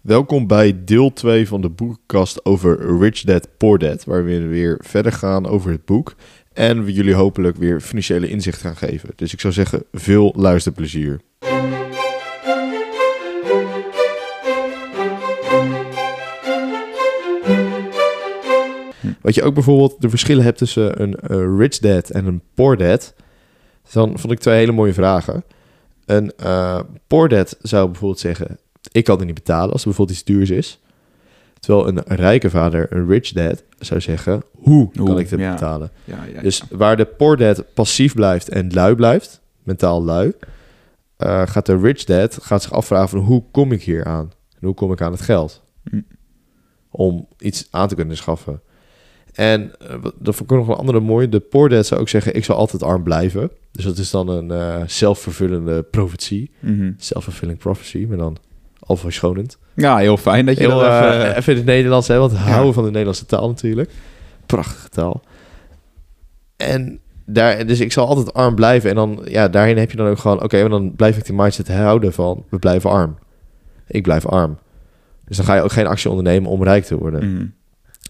[0.00, 4.78] Welkom bij deel 2 van de boekenkast over Rich Dad Poor Dad, waar we weer
[4.82, 6.14] verder gaan over het boek
[6.52, 9.10] en we jullie hopelijk weer financiële inzicht gaan geven.
[9.16, 11.20] Dus ik zou zeggen, veel luisterplezier.
[19.20, 22.76] Wat je ook bijvoorbeeld de verschillen hebt tussen een eh, rich dad en een poor
[22.76, 23.14] dad,
[23.92, 25.44] dan vond ik twee hele mooie vragen.
[26.06, 28.58] Een eh, poor dad zou bijvoorbeeld zeggen,
[28.92, 30.80] ik kan het niet betalen als er bijvoorbeeld iets duurs is.
[31.60, 35.52] Terwijl een rijke vader, een rich dad, zou zeggen, hoe kan ik dit ja.
[35.52, 35.90] betalen?
[36.04, 40.32] Ja, ja, Dus waar de poor dad passief blijft en lui blijft, mentaal lui,
[41.16, 44.32] eh, gaat de rich dad gaat zich afvragen van hoe kom ik hier aan?
[44.60, 45.62] En hoe kom ik aan het geld?
[45.90, 46.00] Hm.
[46.90, 48.60] Om iets aan te kunnen schaffen.
[49.32, 49.70] En
[50.00, 51.28] wat- dat vond ik ook nog een andere mooie.
[51.28, 53.50] De poor dad zou ook zeggen, ik zal altijd arm blijven.
[53.72, 56.50] Dus dat is dan een eh, zelfvervullende profetie.
[56.58, 56.92] Mhm.
[56.96, 58.36] Self-fulfilling prophecy, maar dan
[58.90, 59.58] al verschonend.
[59.74, 61.36] ja, heel fijn dat je Heel, dat eh, even...
[61.36, 63.90] even in het Nederlands, hè, want we houden van de Nederlandse taal natuurlijk.
[64.46, 65.22] Prachtige taal.
[66.56, 68.90] En daar, dus ik zal altijd arm blijven.
[68.90, 71.34] En dan, ja, daarin heb je dan ook gewoon, oké, maar dan blijf ik die
[71.34, 73.18] mindset houden van, we blijven arm.
[73.86, 74.58] Ik blijf arm.
[75.24, 77.34] Dus dan ga je ook geen actie ondernemen om rijk te worden.
[77.34, 77.46] Mhm.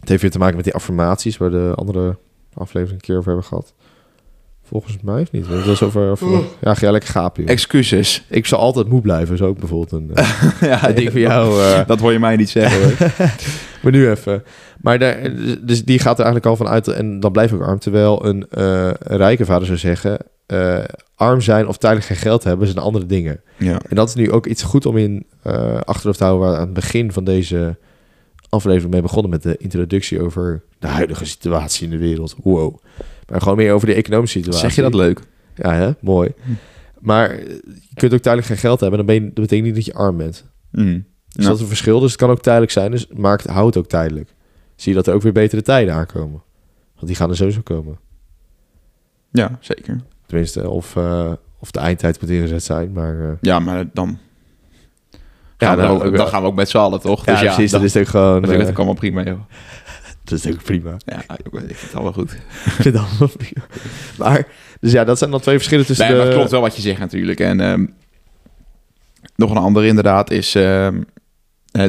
[0.00, 2.16] Het heeft weer te maken met die affirmaties, waar de andere
[2.54, 3.74] aflevering een keer over hebben gehad.
[4.70, 5.48] Volgens mij of niet?
[5.48, 6.18] Dat was over,
[6.60, 7.42] ja, ga lekker gapen.
[7.42, 7.52] joh.
[7.52, 8.24] Excuses.
[8.28, 11.52] Ik zal altijd moe blijven, is ook bijvoorbeeld een, eh, ja, een ding voor jou.
[11.62, 11.86] eh.
[11.86, 13.10] Dat hoor je mij niet zeggen hoor.
[13.82, 14.44] Maar nu even.
[14.80, 15.30] Maar daar,
[15.62, 17.78] dus die gaat er eigenlijk al van uit en dan blijf ik arm.
[17.78, 20.18] Terwijl een, eh, een rijke vader zou zeggen...
[21.14, 23.40] arm zijn of tijdelijk geen geld hebben zijn andere dingen.
[23.56, 23.80] ja.
[23.88, 25.26] En dat is nu ook iets goed om in
[25.84, 26.48] achterhoofd te houden...
[26.48, 27.76] waar aan het begin van deze
[28.48, 29.30] aflevering mee begonnen...
[29.30, 32.34] met de introductie over de huidige situatie in de wereld.
[32.42, 32.78] Wow.
[33.30, 34.60] Maar gewoon meer over de economische situatie.
[34.66, 35.20] Zeg je dat leuk?
[35.54, 35.90] Ja, hè?
[36.00, 36.32] mooi.
[36.98, 38.98] Maar eh, je kunt ook tijdelijk geen geld hebben...
[38.98, 40.44] dan ben je, dat betekent niet dat je arm bent.
[40.70, 41.00] Mhm.
[41.28, 41.44] Dus Ja.
[41.44, 42.00] dat is een verschil.
[42.00, 42.90] Dus het kan ook tijdelijk zijn.
[42.90, 44.34] Dus markt houdt ook tijdelijk.
[44.76, 46.42] Zie je dat er ook weer betere tijden aankomen.
[46.94, 47.98] Want die gaan er sowieso komen.
[49.32, 50.00] Ja, zeker.
[50.26, 52.92] Tenminste, of, eh, of de eindtijd moet ingezet zijn.
[52.92, 54.18] Maar eh, Ja, maar dan...
[55.58, 57.24] Ja, Gaan we dan ook, ook- dan gaan we ook met z'n allen, toch?
[57.26, 57.70] ja, dus ja, precies.
[57.70, 58.32] dan, dat is ook gewoon...
[58.32, 59.40] dan vind ik het ook allemaal prima, joh.
[60.30, 60.96] Dat is ook prima.
[61.04, 62.32] Ja, ik vind het allemaal goed.
[62.32, 63.66] Ik vind het allemaal prima.
[64.18, 64.46] Maar,
[64.80, 66.30] dus ja, dat zijn dan twee verschillen tussen Nee, maar de...
[66.30, 67.40] het klopt wel wat je zegt natuurlijk.
[67.40, 67.86] En ehm,
[69.36, 70.54] nog een andere inderdaad is...
[70.54, 71.02] ehm,
[71.70, 71.84] eh,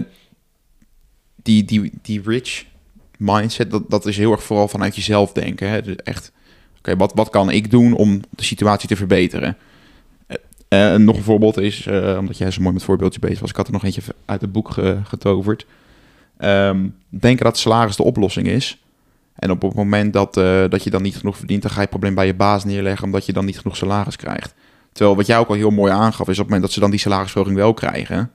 [1.36, 2.66] die, die, die rich
[3.18, 5.70] mindset, dat, dat is heel erg vooral vanuit jezelf denken.
[5.70, 5.82] Hè?
[5.82, 6.32] Dus echt,
[6.78, 9.58] oké, wat, wat kan ik doen om de situatie te verbeteren?
[10.68, 11.88] En nog een voorbeeld is,
[12.20, 14.52] omdat jij zo mooi met voorbeeldjes bezig was, ik had er nog eentje uit het
[14.52, 15.66] boek ge- getoverd.
[16.42, 18.84] Ehm, denken dat salaris de oplossing is.
[19.36, 21.82] En op het moment dat, eh, dat je dan niet genoeg verdient, dan ga je
[21.82, 24.54] het probleem bij je baas neerleggen, omdat je dan niet genoeg salaris krijgt.
[24.92, 26.90] Terwijl wat jij ook al heel mooi aangaf, is op het moment dat ze dan
[26.90, 28.32] die salarisverhoging wel krijgen,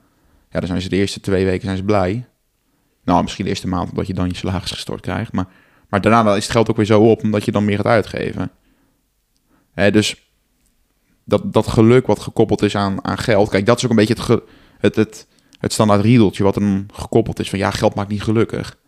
[0.51, 2.27] ja, dan zijn ze de eerste twee weken zijn ze blij.
[3.05, 5.33] Nou, misschien de eerste maand omdat je dan je salaris gestort krijgt.
[5.33, 5.47] Maar,
[5.89, 8.51] maar daarna is het geld ook weer zo op, omdat je dan meer gaat uitgeven.
[9.73, 10.31] Hè, dus
[11.25, 13.49] dat, dat geluk wat gekoppeld is aan, aan geld.
[13.49, 14.43] Kijk, dat is ook een beetje het,
[14.79, 15.27] het, het,
[15.59, 18.79] het standaard riedeltje wat dan gekoppeld is van ja, geld maakt niet gelukkig.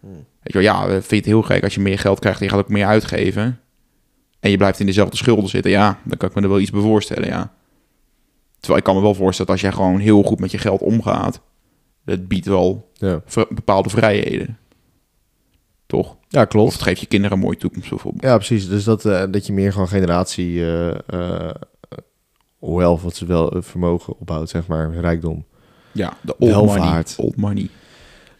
[0.00, 2.44] Weet je wel, ja, vind je het heel gek als je meer geld krijgt en
[2.44, 3.60] je gaat ook meer uitgeven.
[4.40, 5.70] En je blijft in dezelfde schulden zitten.
[5.70, 7.52] Ja, dan kan ik me er wel iets bij voorstellen, ja.
[8.58, 10.80] Terwijl ik kan me wel voorstellen dat als jij gewoon heel goed met je geld
[10.80, 11.40] omgaat,
[12.04, 13.22] dat biedt wel Ja.
[13.48, 14.58] bepaalde vrijheden.
[15.86, 16.16] Toch?
[16.28, 16.72] ja, Of klopt.
[16.72, 18.24] het geeft je kinderen een mooie toekomst bijvoorbeeld.
[18.24, 18.68] Ja, precies.
[18.68, 20.64] Dus dat, eh, dat je meer gewoon generatie...
[21.06, 21.50] eh,
[22.58, 25.44] wealth, wat ze wel vermogen opbouwt, zeg maar, rijkdom.
[25.92, 27.14] Ja, de old Welvaart.
[27.16, 27.28] money.
[27.30, 27.68] Old money.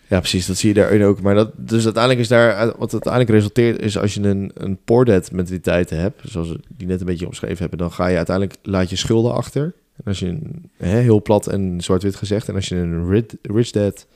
[0.08, 0.46] Ja, precies.
[0.46, 1.20] Dat zie je daarin ook.
[1.20, 5.04] Maar dat, dus uiteindelijk is daar, wat uiteindelijk resulteert, is als je een, een poor
[5.04, 8.56] dad mentaliteit hebt, zoals we die net een beetje omschreven hebben, dan ga je uiteindelijk,
[8.62, 9.62] laat je schulden achter.
[9.96, 13.24] En als je een, hè, heel plat en zwart-wit gezegd, en als je een rich,
[13.42, 14.06] rich dad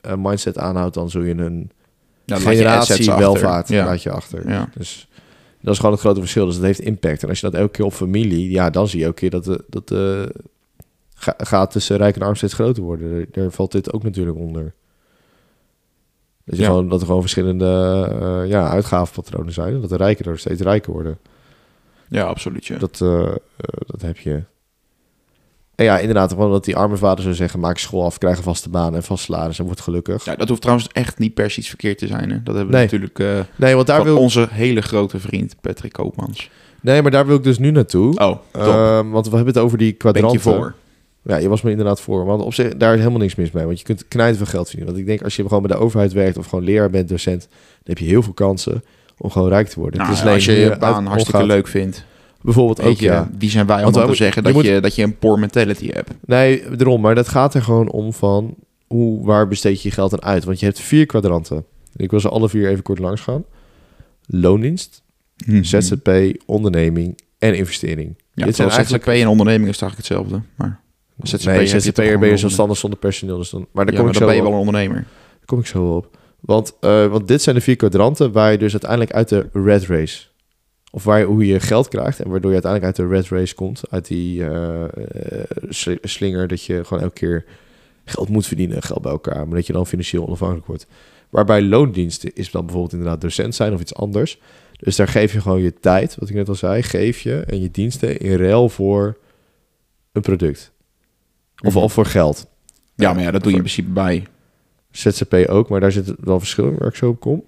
[0.00, 1.70] eh, mindset aanhoudt, dan zul je een
[2.24, 3.18] je generatie achter.
[3.18, 3.84] welvaart Ja.
[3.84, 4.48] laat je achter.
[4.48, 4.68] Ja.
[4.76, 5.08] Dus
[5.60, 6.46] dat is gewoon het grote verschil.
[6.46, 7.22] Dus dat heeft impact.
[7.22, 9.44] En als je dat elke keer op familie, ja, dan zie je elke keer dat
[9.44, 10.34] de, dat de
[11.18, 13.26] ga- gaat tussen rijk en arm steeds groter worden.
[13.32, 14.74] Daar- valt dit ook natuurlijk onder.
[16.44, 16.68] Dat, je Ja.
[16.68, 17.66] gewoon, dat er gewoon verschillende
[18.20, 19.80] eh, ja, uitgavenpatronen zijn.
[19.80, 21.18] Dat de rijken er steeds rijker worden.
[22.08, 22.66] Ja, absoluut.
[22.66, 22.78] Ja.
[22.78, 23.32] Dat, eh, eh,
[23.86, 24.42] dat heb je.
[25.74, 28.42] En ja, inderdaad, gewoon dat die arme vader zou zeggen: maak school af, krijg een
[28.42, 30.24] vaste baan en vast salaris en word gelukkig.
[30.24, 32.30] Ja, dat hoeft trouwens echt niet per se iets verkeerd te zijn.
[32.30, 32.42] Hè?
[32.42, 32.82] Dat hebben we Nee.
[32.84, 33.18] natuurlijk
[33.56, 36.50] Nee, want daar wil, onze hele grote vriend Patrick Koopmans.
[36.82, 38.16] nee, maar daar wil ik dus nu naartoe.
[38.18, 38.38] Oh.
[38.52, 40.40] Ehm, want we hebben het over die kwadranten.
[40.40, 40.74] voor.
[41.28, 42.24] Ja, je was me inderdaad voor.
[42.24, 43.64] Want op zich, daar is helemaal niks mis mee.
[43.64, 44.94] Want je kunt knijten veel geld verdienen.
[44.94, 47.40] Want ik denk, als je gewoon bij de overheid werkt of gewoon leraar bent, docent,
[47.50, 47.50] dan
[47.84, 48.82] heb je heel veel kansen
[49.18, 49.98] om gewoon rijk te worden.
[50.00, 52.04] Nou, het is als je je baan hartstikke leuk vindt.
[52.42, 53.30] Bijvoorbeeld ook, je, ja.
[53.38, 55.90] wie zijn wij om te zeggen je dat moet- je, dat je een poor mentality
[55.92, 56.10] hebt?
[56.26, 57.00] Nee, daarom.
[57.00, 58.54] Maar dat gaat er gewoon om van...
[58.86, 60.44] hoe, waar besteed je je geld aan uit?
[60.44, 61.64] Want je hebt vier kwadranten.
[61.96, 63.44] Ik wil ze alle vier even kort langs gaan.
[64.26, 65.02] Loondienst,
[65.46, 65.62] Mhm.
[65.62, 66.10] ZZP,
[66.46, 68.14] onderneming en investering.
[68.34, 69.04] Ja, Dit zijn eigenlijk...
[69.04, 70.40] ZZP en onderneming is eigenlijk hetzelfde.
[70.54, 70.80] Maar
[71.22, 73.38] ZZP'er nee, ben je zelfstandig zonder personeel.
[73.38, 74.46] Dus dan, maar daar ja, kom maar ik dan zo ben je op.
[74.48, 75.06] wel een ondernemer.
[75.36, 76.16] Daar kom ik zo op.
[76.40, 79.86] Want, eh, want dit zijn de vier kwadranten waar je dus uiteindelijk uit de red
[79.86, 80.26] race...
[80.90, 83.54] Of waar je, hoe je geld krijgt en waardoor je uiteindelijk uit de red race
[83.54, 83.82] komt.
[83.90, 84.90] Uit die eh, eh,
[85.68, 87.44] sli- slinger dat je gewoon elke keer
[88.04, 89.46] geld moet verdienen, geld bij elkaar.
[89.46, 90.86] Maar dat je dan financieel onafhankelijk wordt.
[91.30, 94.38] Waarbij loondiensten is dan bijvoorbeeld inderdaad docent zijn of iets anders.
[94.76, 97.60] Dus daar geef je gewoon je tijd, wat ik net al zei, geef je en
[97.60, 99.18] je diensten in ruil voor
[100.12, 100.72] een product.
[101.64, 101.82] Of, Mhm.
[101.82, 102.46] of voor geld.
[102.94, 104.26] Ja, maar ja, dat doe je in principe bij.
[104.90, 107.44] ZZP ook, maar daar zit wel verschil in waar ik zo op kom.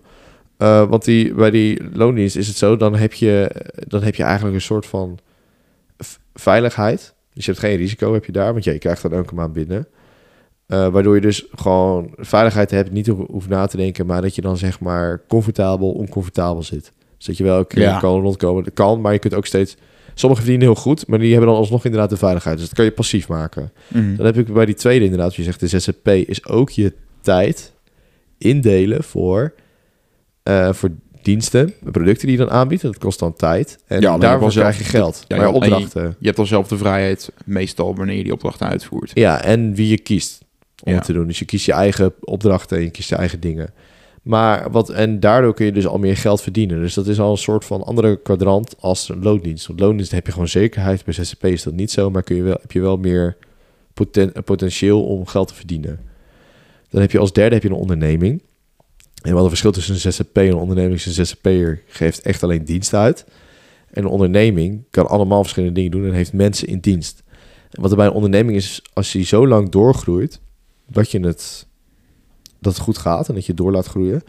[0.57, 3.51] Eh, want die, bij die loondienst is het zo, dan heb, je,
[3.89, 5.19] dan heb je eigenlijk een soort van
[6.35, 7.15] veiligheid.
[7.35, 9.53] Dus je hebt geen risico heb je daar, want ja, je krijgt dan elke maand
[9.53, 9.87] binnen.
[10.67, 14.35] Eh, waardoor je dus gewoon veiligheid hebt, niet ho- hoeft na te denken, maar dat
[14.35, 16.93] je dan zeg maar comfortabel, oncomfortabel zit.
[17.17, 17.99] Dus dat je wel elke keer Ja.
[17.99, 18.65] kan rondkomen.
[18.65, 19.77] Dat kan, maar je kunt ook steeds...
[20.21, 22.57] Sommigen verdienen heel goed, maar die hebben dan alsnog inderdaad de veiligheid.
[22.59, 23.73] Dus dat kan je passief maken.
[23.89, 24.17] Mhm.
[24.17, 27.73] Dan heb ik bij die tweede inderdaad, je zegt, de ZZP is ook je tijd
[28.39, 29.55] indelen voor,
[30.43, 30.91] eh, voor
[31.23, 32.83] diensten, producten die je dan aanbiedt.
[32.83, 33.79] Dat kost dan tijd.
[33.87, 35.25] En Ja, daarvoor krijg je geld.
[35.29, 36.03] Ja, maar ja, opdrachten.
[36.19, 39.11] Je hebt dan zelf de vrijheid, meestal wanneer je die opdrachten uitvoert.
[39.15, 40.39] Ja, en wie je kiest
[40.85, 40.99] om Ja.
[40.99, 41.27] het te doen.
[41.27, 43.73] Dus je kiest je eigen opdrachten en je kiest je eigen dingen.
[44.31, 46.81] Maar wat, en daardoor kun je dus al meer geld verdienen.
[46.81, 49.67] Dus dat is al een soort van andere kwadrant als een loondienst.
[49.67, 51.05] Want loondienst heb je gewoon zekerheid.
[51.05, 53.37] Bij ZZP is dat niet zo, maar kun je wel, heb je wel meer
[53.95, 56.01] poten, potentieel om geld te verdienen.
[56.91, 58.43] Dan heb je als derde heb je een onderneming.
[59.23, 61.07] En wat een verschil tussen een ZZP en een onderneming is...
[61.07, 63.25] een ZZP'er geeft echt alleen dienst uit.
[63.91, 66.05] En een onderneming kan allemaal verschillende dingen doen...
[66.05, 67.23] en heeft mensen in dienst.
[67.71, 70.41] En wat er bij een onderneming is, als die zo lang doorgroeit...
[70.87, 71.67] dat, je het,
[72.61, 74.23] dat het goed gaat en dat je door laat groeien...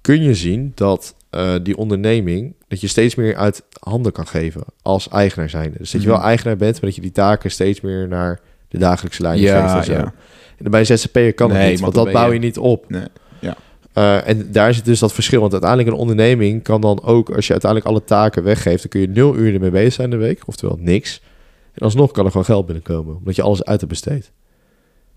[0.00, 2.54] kun je zien dat eh, die onderneming...
[2.68, 5.74] dat je steeds meer uit handen kan geven als eigenaar zijn.
[5.78, 6.26] Dus dat je wel Mhm.
[6.26, 6.72] eigenaar bent...
[6.72, 10.00] maar dat je die taken steeds meer naar de dagelijkse lijn Ja, geeft en zo.
[10.00, 10.14] ja.
[10.64, 12.90] En bij ZZP'er kan het niet, want dat bouw je je- niet op.
[12.90, 13.04] Nee.
[13.92, 15.40] Eh, en daar zit dus dat verschil.
[15.40, 19.00] Want uiteindelijk een onderneming kan dan ook, als je uiteindelijk alle taken weggeeft, dan kun
[19.00, 21.22] je nul uur ermee bezig zijn de week, oftewel niks.
[21.72, 24.30] En alsnog kan er gewoon geld binnenkomen, omdat je alles uit hebt besteed.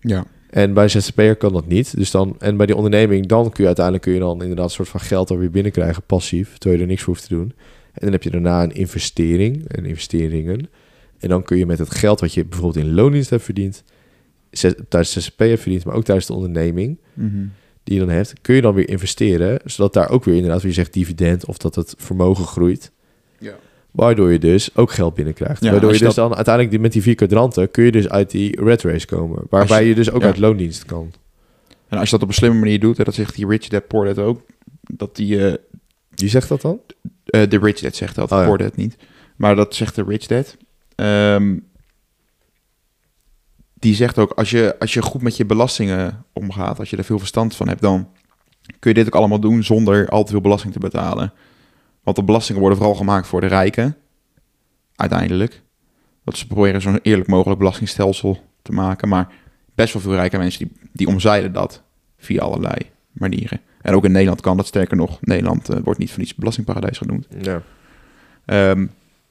[0.00, 0.24] Ja.
[0.52, 1.96] En bij een ZZP'er kan dat niet.
[1.96, 4.70] Dus dan, en bij die onderneming, dan kun je uiteindelijk kun je dan inderdaad een
[4.70, 7.52] soort van geld alweer binnenkrijgen, passief, terwijl je er niks voor hoeft te doen.
[7.92, 10.68] En dan heb je daarna een investering en investeringen.
[11.18, 13.84] En dan kun je met het geld wat je bijvoorbeeld in loondienst hebt verdiend,
[14.88, 17.44] tijdens de ZZP hebt verdiend, maar ook tijdens de onderneming, Mhm.
[17.84, 20.70] die je dan hebt, kun je dan weer investeren, zodat daar ook weer inderdaad, wat
[20.70, 22.92] je zegt, dividend of dat het vermogen groeit.
[23.92, 25.62] Waardoor je dus ook geld binnenkrijgt.
[25.64, 28.30] Ja, Waardoor je dus dan uiteindelijk die- met die vier kwadranten kun je dus uit
[28.30, 29.42] die red race komen.
[29.50, 30.26] Waarbij je, je- dus ook ja.
[30.26, 31.12] uit loondienst kan.
[31.88, 33.86] En als je dat op een slimme manier doet, hè, dat zegt die Rich Dad
[33.86, 34.40] Poor Dad ook,
[34.80, 35.54] dat die, eh,
[36.14, 36.80] Wie zegt dat dan?
[37.24, 38.44] eh, de Rich Dad zegt dat, Oh, ja.
[38.46, 38.96] Poor Dad niet,
[39.36, 40.56] maar dat zegt de Rich Dad.
[40.94, 41.56] Ehm,
[43.74, 47.04] die zegt ook, als je, als je goed met je belastingen omgaat, als je er
[47.04, 48.08] veel verstand van hebt, dan
[48.78, 51.32] kun je dit ook allemaal doen zonder al te veel belasting te betalen.
[52.02, 53.96] Want de belastingen worden vooral gemaakt voor de rijken,
[54.96, 55.62] uiteindelijk.
[56.24, 59.32] Dat ze proberen zo'n eerlijk mogelijk belastingstelsel te maken, maar
[59.74, 61.82] best wel veel rijke mensen die, die omzeilen dat
[62.16, 62.76] via allerlei
[63.12, 63.60] manieren.
[63.82, 66.98] En ook in Nederland kan dat, sterker nog, Nederland eh, wordt niet voor niets belastingparadijs
[66.98, 67.26] genoemd.
[67.40, 67.62] Ja.
[68.44, 68.86] Ehm,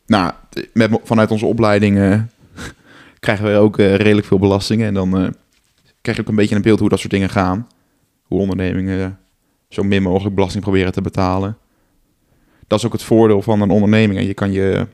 [0.05, 0.33] nou,
[0.73, 2.19] met, vanuit onze opleiding eh,
[3.19, 4.87] krijgen we ook eh, redelijk veel belastingen.
[4.87, 5.27] En dan eh,
[6.01, 7.67] krijg je ook een beetje een beeld hoe dat soort dingen gaan.
[8.23, 9.19] Hoe ondernemingen
[9.69, 11.57] zo min mogelijk belasting proberen te betalen.
[12.71, 14.19] Dat is ook het voordeel van een onderneming.
[14.19, 14.87] En je kan je,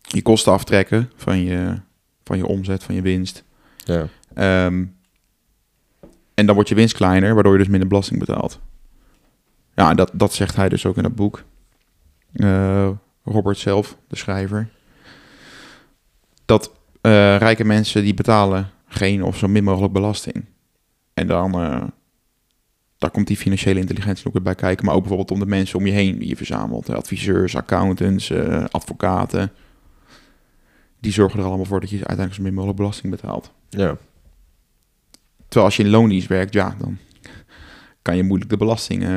[0.00, 1.80] je kosten aftrekken van je,
[2.24, 3.44] van je omzet, van je winst.
[3.76, 4.08] ja.
[4.34, 4.84] Ehm,
[6.34, 8.60] en dan wordt je winst kleiner, waardoor je dus minder belasting betaalt.
[9.74, 11.44] Ja, en dat, dat zegt hij dus ook in dat boek.
[12.32, 12.90] Eh,
[13.24, 14.68] Robert zelf, de schrijver.
[16.44, 20.44] Dat eh, rijke mensen die betalen geen of zo min mogelijk belasting.
[21.14, 21.82] En dan eh,
[22.98, 24.84] daar komt die financiële intelligentie ook weer bij kijken.
[24.84, 26.90] Maar ook bijvoorbeeld om de mensen om je heen die je verzamelt.
[26.90, 29.52] Adviseurs, accountants, eh, advocaten.
[31.00, 33.52] Die zorgen er allemaal voor dat je uiteindelijk zo min mogelijk belasting betaalt.
[33.68, 33.96] ja.
[35.48, 36.96] Terwijl als je in loondienst werkt, ja, dan
[38.02, 39.02] kan je moeilijk de belasting...
[39.04, 39.10] eh,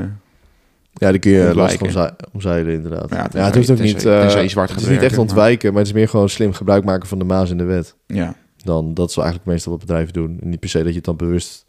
[0.94, 1.56] Ja, die kun je Ontwijken.
[1.56, 3.10] lastig omzei- omzeilen inderdaad.
[3.10, 4.34] Ja, het hoeft ook tenzij- niet...
[4.42, 6.30] je zwart het gaat is niet echt werken, maar- ontwijken, maar het is meer gewoon
[6.30, 7.96] slim gebruik maken van de maas in de wet.
[8.08, 10.38] ja, Dan, dat is eigenlijk meestal wat bedrijven doen.
[10.42, 11.66] En niet per se dat je het dan bewust...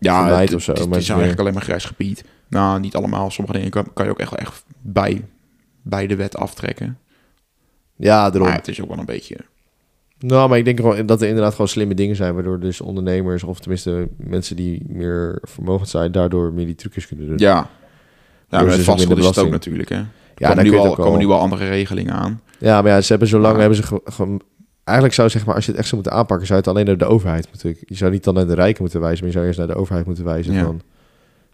[0.00, 2.24] ja het, of zo, het, maar is het is eigenlijk alleen maar grijs gebied.
[2.48, 3.30] Nou, niet allemaal.
[3.30, 5.24] Sommige dingen kan, kan je ook echt, echt bij,
[5.82, 6.98] bij de wet aftrekken.
[7.96, 8.48] Ja, daarom.
[8.48, 9.36] Maar het is ook wel een beetje...
[10.18, 12.34] Nou, maar ik denk gewoon dat er inderdaad gewoon slimme dingen zijn...
[12.34, 16.12] waardoor dus ondernemers, of tenminste mensen die meer vermogend zijn...
[16.12, 17.38] daardoor meer die trucjes kunnen doen.
[17.38, 17.68] Ja.
[18.48, 19.96] Ja, Dus met is ook vastgoed is het ook natuurlijk, hè.
[19.96, 22.40] Er Ja, komen, daar nu al, komen al- nu al andere regelingen aan.
[22.58, 23.60] Ja, maar ja, ze hebben zo lang Ja.
[23.60, 24.40] hebben ze ge- gewoon...
[24.90, 26.86] Eigenlijk zou zeg maar, als je het echt zou moeten aanpakken, zou je het alleen
[26.88, 27.76] naar de overheid moeten.
[27.86, 29.74] Je zou niet dan naar de rijken moeten wijzen, maar je zou eerst naar de
[29.74, 30.64] overheid moeten wijzen Ja.
[30.64, 30.80] van,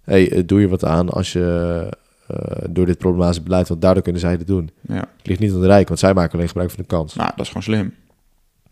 [0.05, 1.89] hey, eh, doe je wat aan als je
[2.27, 2.37] eh,
[2.71, 4.71] door dit problematische beleid, want daardoor kunnen zij het doen.
[4.81, 4.95] Ja.
[5.17, 7.15] Het ligt niet aan de rijken, want zij maken alleen gebruik van de kans.
[7.15, 7.95] Nou, dat is gewoon slim.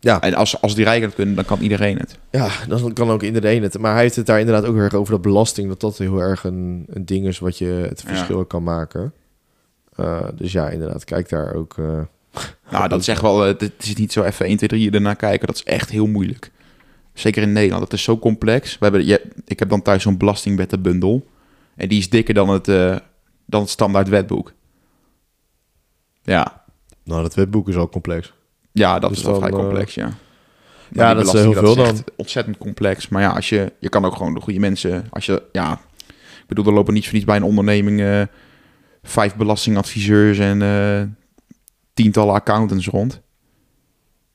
[0.01, 0.21] Ja.
[0.21, 2.19] En als, als die rijken het kunnen, dan kan iedereen het.
[2.31, 3.79] Ja, dan kan ook iedereen het.
[3.79, 6.19] Maar hij heeft het daar inderdaad ook heel erg over dat belasting, dat dat heel
[6.19, 8.09] erg een, een ding is wat je het Ja.
[8.09, 9.13] verschil kan maken.
[9.97, 11.77] Eh, dus ja, inderdaad, kijk daar ook.
[12.71, 13.43] Nou, dat is echt wel...
[13.47, 15.47] eh, Het is niet zo even 1, 2, 3 ernaar kijken.
[15.47, 16.51] Dat is echt heel moeilijk.
[17.15, 17.83] Zeker in Nederland.
[17.83, 18.73] Dat is zo complex.
[18.73, 21.27] We hebben, je, ik heb dan thuis zo'n belastingwettenbundel.
[21.77, 22.97] En die is dikker dan het, eh,
[23.47, 24.53] dan het standaard wetboek.
[26.23, 26.65] Ja,
[27.05, 28.33] nou, dat wetboek is al complex.
[28.73, 30.09] ja dat Dus is wel dan, vrij eh, complex, ja.
[30.93, 33.09] ja, dat is heel veel echt ontzettend complex.
[33.09, 35.07] Maar ja, als je, je kan ook gewoon de goede mensen...
[35.11, 35.73] Als je, ja,
[36.07, 38.27] ik bedoel, er lopen niet voor niets bij een onderneming...
[39.03, 40.59] vijf belastingadviseurs en
[41.95, 43.21] tientallen accountants rond.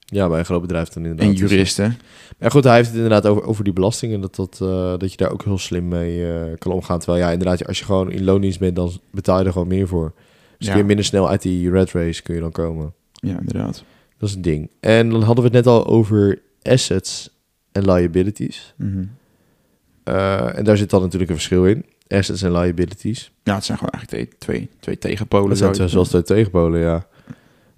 [0.04, 1.26] Ja, bij een groot bedrijf dan inderdaad.
[1.26, 1.96] En Dus, juristen.
[2.38, 4.20] Ja, goed, hij heeft het inderdaad over, over die belastingen.
[4.20, 6.98] Dat, dat, eh, dat je daar ook heel slim mee eh, kan omgaan.
[6.98, 9.88] Terwijl ja, inderdaad, als je gewoon in loondienst bent, dan betaal je er gewoon meer
[9.88, 10.12] voor.
[10.58, 10.72] Dus Ja.
[10.72, 12.92] kun je minder snel uit die red race kun je dan komen.
[13.12, 13.84] Ja, inderdaad.
[14.18, 14.70] Dat is een ding.
[14.80, 17.30] En dan hadden we het net al over assets
[17.72, 18.74] en liabilities.
[18.76, 19.04] Mhm.
[20.04, 21.84] Eh, en daar zit dan natuurlijk een verschil in.
[22.08, 23.32] Assets en liabilities.
[23.42, 25.58] Ja, het zijn gewoon eigenlijk twee, twee, twee tegenpolen.
[25.58, 27.06] Dat zijn zoals twee tegenpolen, ja.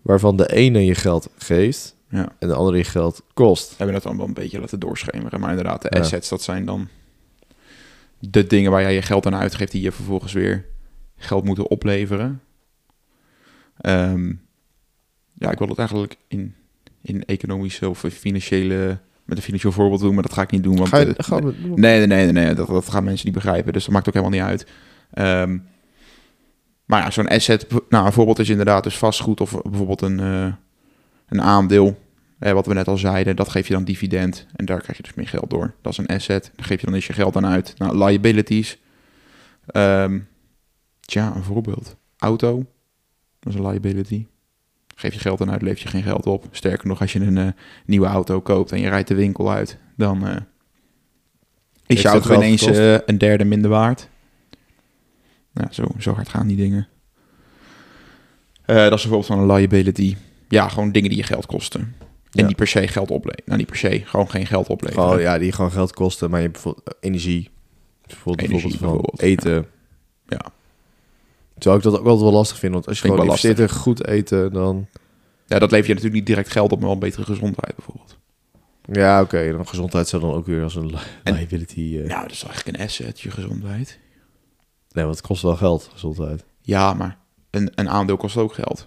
[0.02, 2.28] Waarvan de ene je geld geeft Ja.
[2.38, 3.68] en de andere je geld kost.
[3.68, 5.40] We hebben dat dan wel een beetje laten doorschemeren.
[5.40, 6.00] Maar inderdaad, de Ja.
[6.00, 6.88] assets, dat zijn dan
[8.18, 9.72] de dingen waar jij je geld aan uitgeeft...
[9.72, 10.64] die je vervolgens weer
[11.16, 12.40] geld moeten opleveren.
[13.80, 14.32] Ehm,
[15.34, 16.54] ja, ik wil het eigenlijk in,
[17.02, 18.98] in economische of financiële...
[19.24, 20.76] met een financieel voorbeeld doen, maar dat ga ik niet doen.
[20.76, 21.14] Want, Ga je,
[21.62, 22.54] Nee, nee, nee, nee, nee.
[22.54, 23.72] Dat, dat gaan mensen niet begrijpen.
[23.72, 24.66] Dus dat maakt ook helemaal niet uit.
[25.12, 25.58] Ehm,
[26.92, 30.52] maar ja, zo'n asset, nou, een voorbeeld is inderdaad dus vastgoed of bijvoorbeeld een, eh,
[31.28, 31.98] een aandeel.
[32.38, 35.02] Eh, wat we net al zeiden, dat geef je dan dividend en daar krijg je
[35.02, 35.74] dus meer geld door.
[35.82, 37.74] Dat is een asset, daar geef je dan eens je geld aan uit.
[37.78, 38.78] Nou, liabilities.
[39.66, 40.18] Ehm
[41.00, 41.96] tja, een voorbeeld.
[42.18, 42.66] Auto,
[43.38, 44.26] dat is een liability.
[44.94, 46.44] Geef je geld aan uit, leef je geen geld op.
[46.50, 47.48] Sterker nog, als je een eh,
[47.86, 50.42] nieuwe auto koopt en je rijdt de winkel uit, dan eh, is
[51.86, 52.66] Heeft je auto ineens
[53.06, 54.08] een derde minder waard.
[55.52, 56.88] Nou, zo, zo hard gaan die dingen.
[58.64, 60.16] Eh, dat is bijvoorbeeld van een liability.
[60.48, 61.80] Ja, gewoon dingen die je geld kosten.
[61.80, 62.46] En Ja.
[62.46, 63.44] niet per se geld opleveren.
[63.46, 65.04] Nou, niet per se, gewoon geen geld opleveren.
[65.04, 66.30] Gewoon, ja, die gewoon geld kosten.
[66.30, 67.50] Maar je hebt bijvoorbeeld eh, energie.
[68.06, 69.66] Bijvoorbeeld, Energie bijvoorbeeld van eten.
[70.28, 70.40] Ja.
[71.58, 72.72] Terwijl ik dat ook altijd wel lastig vind.
[72.72, 74.86] Want als je Vind gewoon investeert in goed eten, dan...
[75.46, 78.18] Ja, dat levert je natuurlijk niet direct geld op, maar wel een betere gezondheid bijvoorbeeld.
[78.92, 79.52] Ja, oké.
[79.52, 81.98] dan gezondheid zou dan ook weer als een li- En- liability...
[82.02, 83.98] eh, Nou, dat is eigenlijk een asset, je gezondheid.
[84.92, 86.44] Nee, want het kost wel geld, gezondheid.
[86.60, 87.16] Ja, maar
[87.50, 88.86] een, een aandeel kost ook geld.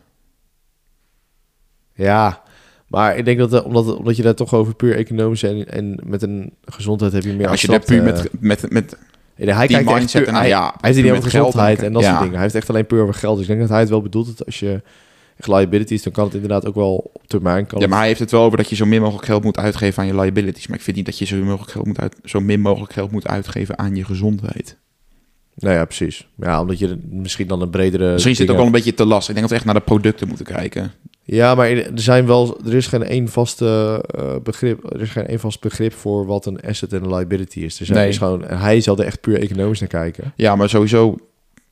[1.94, 2.44] Ja,
[2.88, 6.00] maar ik denk dat eh, omdat, omdat je daar toch over puur economisch en, en
[6.04, 8.72] met een gezondheid heb je meer Ja, als je daar abstract, puur eh, met, met,
[8.72, 8.98] met
[9.36, 11.94] hij kijkt echt mindset puur- en nou hij, ja, hij heeft niet over gezondheid en
[11.94, 12.08] dat ja.
[12.08, 12.34] soort dingen.
[12.34, 13.34] Hij heeft echt alleen puur over geld.
[13.34, 14.82] Dus ik denk dat hij het wel bedoelt dat als je
[15.38, 17.66] echt liabilities, dan kan het inderdaad ook wel op termijn.
[17.66, 19.58] Kan Ja, maar hij heeft het wel over dat je zo min mogelijk geld moet
[19.58, 20.68] uitgeven aan je liabilities.
[20.68, 22.94] Maar ik vind niet dat je zo, min mogelijk geld moet uit, zo min mogelijk
[22.94, 24.78] geld moet uitgeven aan je gezondheid.
[25.56, 26.28] Nou ja, precies.
[26.38, 28.12] Ja, omdat je misschien dan een bredere...
[28.12, 29.30] Misschien zit het ook wel een beetje te last.
[29.30, 30.92] Ik denk dat we echt naar de producten moeten kijken.
[31.24, 35.28] Ja, maar er zijn wel, er is geen één vaste eh, begrip, er is geen
[35.28, 37.78] één vast begrip voor wat een asset en een liability is.
[37.78, 38.08] Dus hij Nee.
[38.10, 40.34] is gewoon, hij zal er echt puur economisch naar kijken.
[40.36, 41.18] Ja, maar sowieso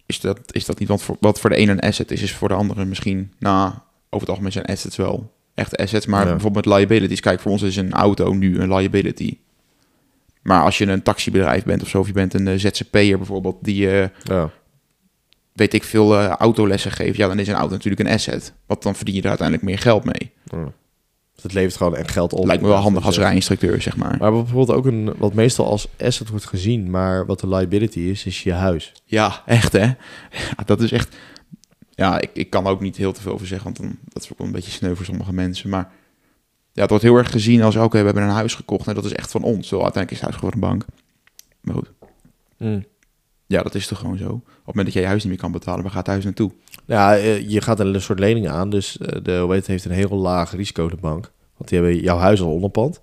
[0.06, 0.88] is dat, is dat niet.
[0.88, 3.32] Want voor, wat voor de ene een asset is, is voor de andere misschien.
[3.40, 3.68] Nou,
[4.10, 6.06] over het algemeen zijn assets wel echt assets.
[6.06, 6.32] Maar Ja.
[6.32, 7.20] bijvoorbeeld met liabilities.
[7.20, 9.38] Kijk, voor ons is een auto nu een liability.
[10.44, 13.58] Maar als je een taxibedrijf bent of zo, of je bent een eh, ZZP'er bijvoorbeeld,
[13.62, 14.50] die eh, Ja.
[15.54, 18.54] weet ik veel eh, autolessen geeft, ja, dan is een auto natuurlijk een asset.
[18.66, 20.32] Want dan verdien je er uiteindelijk meer geld mee.
[20.44, 20.72] Ja.
[21.36, 22.46] Dus het levert gewoon echt geld op.
[22.46, 24.16] Lijkt me wel handig als Dus, eh, rijinstructeur, zeg maar.
[24.20, 28.26] Maar bijvoorbeeld ook een, wat meestal als asset wordt gezien, maar wat de liability is,
[28.26, 28.92] is je huis.
[29.06, 29.92] Ja, echt hè.
[30.66, 31.16] Dat is echt.
[31.96, 34.32] Ja, ik, ik kan ook niet heel te veel over zeggen, want dan, dat is
[34.32, 35.70] ook een beetje sneu voor sommige mensen.
[35.70, 35.92] Maar
[36.74, 39.06] ja, het wordt heel erg gezien als: oké, we hebben een huis gekocht en dat
[39.06, 39.68] is echt van ons.
[39.68, 40.86] Zo uiteindelijk is het huis gewoon een bank.
[41.62, 41.92] Maar goed,
[43.48, 44.26] ja, dat is toch gewoon zo.
[44.30, 46.24] Op het moment dat jij je huis niet meer kan betalen, waar gaat het huis
[46.24, 46.52] naartoe?
[46.86, 49.92] Ja, eh, je gaat een soort lening aan, dus eh, de hoe heet heeft een
[49.92, 51.32] heel laag risico de bank.
[51.58, 53.02] Want die hebben jouw huis al onderpand.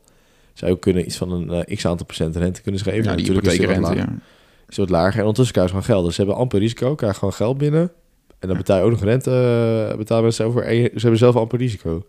[0.52, 3.04] Zou ook kunnen iets van een eh, x aantal procent rente kunnen schrijven.
[3.04, 4.06] Ja, die Natuurlijk is hypotheekrente, laag.
[4.06, 4.22] ja.
[4.68, 5.12] is wat lager.
[5.12, 6.06] En ondertussen krijgen ze gewoon geld.
[6.06, 7.92] Dus ze hebben amper risico, krijgen gewoon geld binnen.
[8.38, 10.62] En dan betaal je ook nog rente, betalen mensen over.
[10.62, 12.06] En ze hebben zelf amper risico.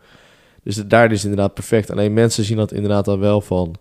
[0.64, 1.92] Dus het- daar is inderdaad perfect.
[1.92, 3.76] Alleen mensen zien dat inderdaad dan wel van...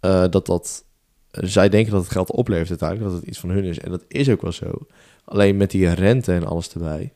[0.00, 0.84] eh, dat dat...
[1.30, 3.10] zij denken dat het geld oplevert uiteindelijk.
[3.10, 3.78] Dat het iets van hun is.
[3.78, 4.70] En dat is ook wel zo.
[5.24, 7.12] Alleen met die rente en alles erbij...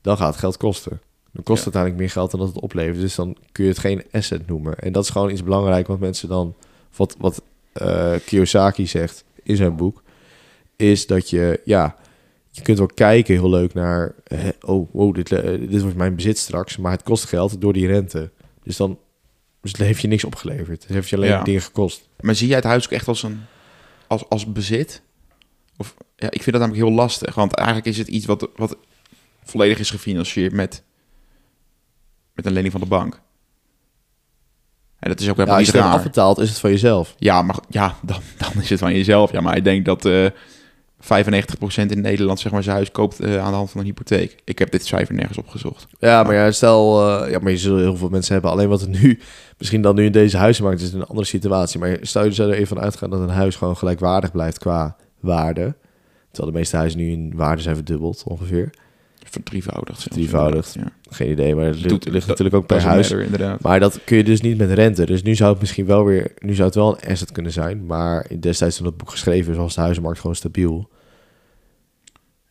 [0.00, 1.00] dan gaat het geld kosten.
[1.32, 1.80] Dan kost het Ja.
[1.80, 3.00] uiteindelijk meer geld dan dat het oplevert.
[3.00, 4.78] Dus dan kun je het geen asset noemen.
[4.78, 6.54] En dat is gewoon iets belangrijk wat mensen dan...
[6.96, 10.02] Wat, wat eh, Kiyosaki zegt in zijn boek...
[10.76, 11.60] is dat je...
[11.64, 11.96] ja
[12.56, 14.14] je kunt wel kijken heel leuk naar...
[14.24, 16.76] hè, oh, wow, dit, eh, dit wordt mijn bezit straks.
[16.76, 18.30] Maar het kost geld door die rente.
[18.62, 18.98] Dus dan
[19.60, 20.82] dus het heeft je niks opgeleverd.
[20.82, 21.42] Het heeft je alleen Ja.
[21.42, 22.08] dingen gekost.
[22.20, 23.40] Maar zie jij het huis ook echt als een
[24.06, 25.02] als, als bezit?
[25.76, 28.76] Of ja, ik vind dat namelijk heel lastig, want eigenlijk is het iets wat, wat
[29.44, 30.82] volledig is gefinancierd met,
[32.32, 33.20] met een lening van de bank.
[34.98, 37.14] En dat is ook helemaal als je het afbetaalt, is het van jezelf.
[37.18, 39.32] Ja, maar ja, dan, dan is het van jezelf.
[39.32, 40.26] Ja, maar ik denk dat eh
[41.06, 44.36] 95% in Nederland zeg maar zijn huis koopt eh, aan de hand van een hypotheek.
[44.44, 45.86] Ik heb dit cijfer nergens opgezocht.
[45.98, 47.08] Ja, maar ja, stel...
[47.24, 48.50] eh, ja, maar je zult heel veel mensen hebben.
[48.50, 49.18] Alleen wat er nu...
[49.58, 51.80] Misschien dan nu in deze huizenmarkt is een andere situatie.
[51.80, 54.96] Maar stel je zou er even van uitgaan dat een huis gewoon gelijkwaardig blijft qua
[55.20, 55.74] waarde.
[56.30, 58.70] Terwijl de meeste huizen nu in waarde zijn verdubbeld ongeveer.
[59.30, 60.02] Verdrievoudigd.
[60.02, 60.74] Verdrievoudigd.
[60.74, 62.76] inderdaad, Geen idee, maar het ligt, natuurlijk ook Ja.
[62.76, 63.08] per huis.
[63.08, 63.60] matter, inderdaad.
[63.62, 65.06] Maar dat kun je dus niet met rente.
[65.06, 66.32] Dus nu zou het misschien wel weer...
[66.38, 67.86] Nu zou het wel een asset kunnen zijn.
[67.86, 70.88] Maar destijds toen dat boek geschreven is, was de huizenmarkt gewoon stabiel.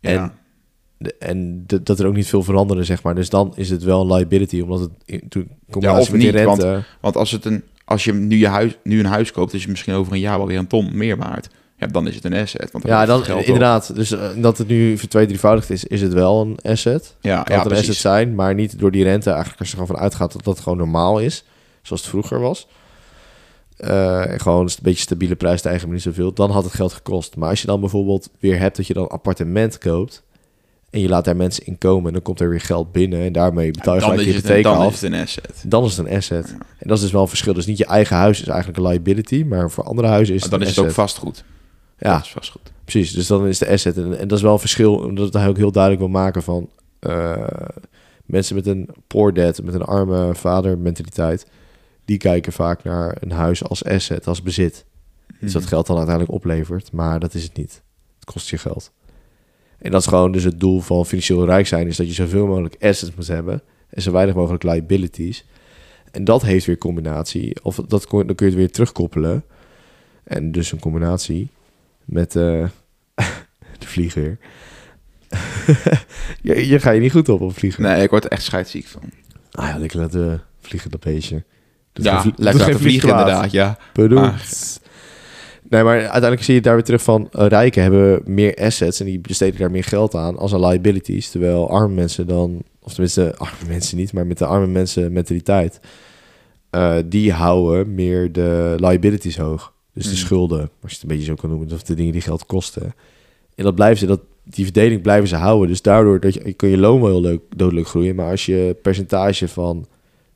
[0.06, 0.22] Ja.
[0.24, 0.32] En,
[0.98, 3.16] de- en de- dat er ook niet veel veranderde, zeg maar.
[3.16, 6.84] Dus dan is het wel een liability, omdat het in toen combinatie of niet, rente...
[7.02, 9.70] Want als, het een, als je nu, je huis, nu een huis koopt, is het
[9.70, 11.48] misschien over een jaar wel weer een ton meer waard.
[11.78, 12.72] Ja, dan is het een asset.
[12.72, 13.28] Want ja, dan op.
[13.42, 13.96] inderdaad.
[13.96, 17.16] Dus eh, dat het nu vertweedrievoudigd is, is het wel een asset.
[17.22, 19.30] Ja, Kan ja het een asset zijn, maar niet door die rente.
[19.30, 21.44] Eigenlijk als je er gewoon van uitgaat dat dat gewoon normaal is,
[21.82, 22.68] zoals het vroeger was.
[23.77, 26.34] Eh, en gewoon een beetje stabiele prijsstijging, maar niet zoveel.
[26.34, 27.36] Dan had het geld gekost.
[27.36, 30.24] Maar als je dan bijvoorbeeld weer hebt dat je dan een appartement koopt...
[30.89, 32.08] en je laat daar mensen in komen...
[32.08, 33.22] en dan komt er weer geld binnen...
[33.22, 34.94] en daarmee betaal je dan gelijk je hypotheek dan af.
[34.94, 35.63] is het een asset.
[35.65, 36.50] Dan is het een asset.
[36.51, 37.53] En dat is dus wel een verschil.
[37.53, 39.44] Dus niet je eigen huis is eigenlijk een liability...
[39.44, 41.44] maar voor andere huizen is het dan is het ook vastgoed.
[41.98, 42.72] Ja, Dat is vastgoed.
[42.84, 43.98] Precies, dus dan is de asset.
[43.98, 46.70] En, en dat is wel een verschil, omdat hij ook heel duidelijk wil maken van
[47.00, 47.48] eh,
[48.25, 51.46] mensen met een poor dad, met een arme vader mentaliteit,
[52.05, 54.85] die kijken vaak naar een huis als asset, als bezit.
[55.39, 55.72] Dus dat Mhm.
[55.72, 57.81] geld dan uiteindelijk oplevert, maar dat is het niet.
[58.20, 58.91] Het kost je geld.
[59.77, 62.48] En dat is gewoon dus het doel van financieel rijk zijn, is dat je zoveel
[62.48, 65.46] mogelijk assets moet hebben en zo weinig mogelijk liabilities.
[66.11, 69.44] En dat heeft weer combinatie, of dat, dan kun je het weer terugkoppelen.
[70.24, 71.50] En dus een combinatie
[72.05, 72.68] met eh,
[73.79, 74.37] de vlieger.
[76.41, 77.83] je, je ga je niet goed op op vliegen.
[77.83, 79.01] Nee, ik word er echt scheidsziek van.
[79.51, 81.44] Ah ja, lekker laten vliegen dat beestje.
[81.96, 83.77] Doet ja, lekker laten vlieg vliegen inderdaad, ja.
[83.94, 84.79] Bedoeld.
[85.70, 87.27] Nee, maar uiteindelijk zie je daar weer terug van...
[87.31, 91.29] eh, rijken hebben meer assets en die besteden daar meer geld aan als aan liabilities.
[91.29, 92.62] Terwijl arme mensen dan...
[92.81, 95.79] Of tenminste, arme mensen niet, maar met de arme mensen mentaliteit...
[96.70, 99.74] eh, die houden meer de liabilities hoog.
[99.94, 100.16] Dus de Mm.
[100.16, 101.72] schulden, als je het een beetje zo kan noemen.
[101.74, 102.94] Of de dingen die geld kosten.
[103.55, 105.68] En dat blijven ze, dat, die verdeling blijven ze houden.
[105.68, 108.16] Dus daardoor dat je, kun je loon wel heel leuk, doodelijk groeien.
[108.16, 109.86] Maar als je percentage van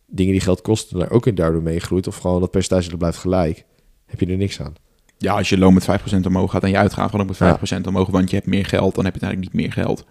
[0.10, 1.00] dingen die geld kosten...
[1.00, 2.08] daar ook in daardoor mee groeit...
[2.08, 3.66] of gewoon dat percentage dat blijft gelijk...
[4.06, 4.74] heb je er niks aan.
[5.18, 7.88] Ja, als je loon met 5% omhoog gaat en je uitgaven dan ook met 5%
[7.88, 10.06] omhoog, want je hebt meer geld, dan heb je eigenlijk niet meer geld.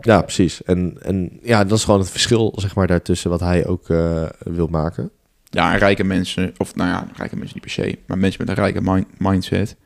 [0.00, 0.62] Ja, precies.
[0.62, 4.26] En, en ja, dat is gewoon het verschil, zeg maar, daartussen wat hij ook eh,
[4.38, 5.10] wil maken.
[5.50, 8.56] Ja, en rijke mensen, of nou ja, rijke mensen niet per se, maar mensen met
[8.56, 9.76] een rijke mind- mindset,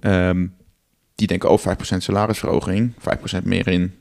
[0.00, 0.46] ehm,
[1.14, 3.94] die denken, oh, 5% salarisverhoging, 5% meer in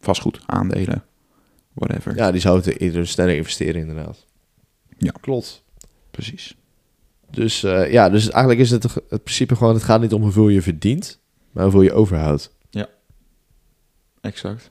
[0.00, 1.04] vastgoed, aandelen,
[1.76, 2.16] whatever.
[2.16, 4.24] Ja, die zouden eerder sneller investeren, inderdaad.
[4.98, 5.12] Ja.
[5.20, 5.62] klopt.
[6.10, 6.56] Precies.
[7.30, 10.48] Dus eh, ja, dus eigenlijk is het het principe gewoon, het gaat niet om hoeveel
[10.48, 11.18] je verdient,
[11.50, 12.54] maar hoeveel je overhoudt.
[14.20, 14.70] Exact.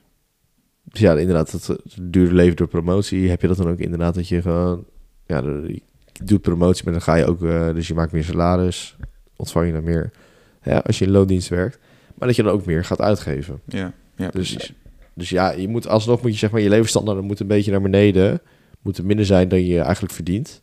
[0.84, 4.14] Dus ja, inderdaad, het, het dure leven door promotie, heb je dat dan ook inderdaad
[4.14, 4.84] dat je gewoon,
[5.26, 5.82] ja, je
[6.24, 8.96] doet promotie, maar dan ga je ook, eh, dus je maakt meer salaris,
[9.36, 10.10] ontvang je dan meer,
[10.62, 11.78] ja, als je in loondienst werkt,
[12.14, 13.60] maar dat je dan ook meer gaat uitgeven.
[13.64, 14.72] Ja, ja Dus, precies.
[15.16, 17.80] Dus ja, je moet alsnog moet je zeg maar je levensstandaard moet een beetje naar
[17.82, 18.40] beneden,
[18.80, 20.62] moet minder zijn dan je eigenlijk verdient.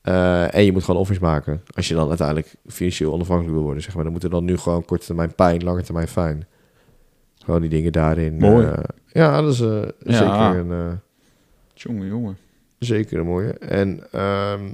[0.00, 1.62] Eh, en je moet gewoon offers maken.
[1.74, 4.56] Als je dan uiteindelijk financieel onafhankelijk wil worden, zeg maar, dan moet er dan nu
[4.56, 6.46] gewoon korte termijn pijn, lange termijn fijn.
[7.44, 8.36] Gewoon die dingen daarin.
[8.36, 8.66] Mooi.
[8.66, 8.78] eh,
[9.12, 9.92] ja, dat is Ja.
[10.04, 10.92] zeker een eh,
[11.74, 12.36] Jongen, jongen.
[12.78, 13.52] zeker een mooie.
[13.52, 14.68] En ehm,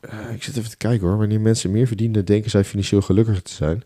[0.00, 1.18] eh, ik zit even te kijken hoor.
[1.18, 3.82] Wanneer mensen meer verdienen, denken zij financieel gelukkiger te zijn.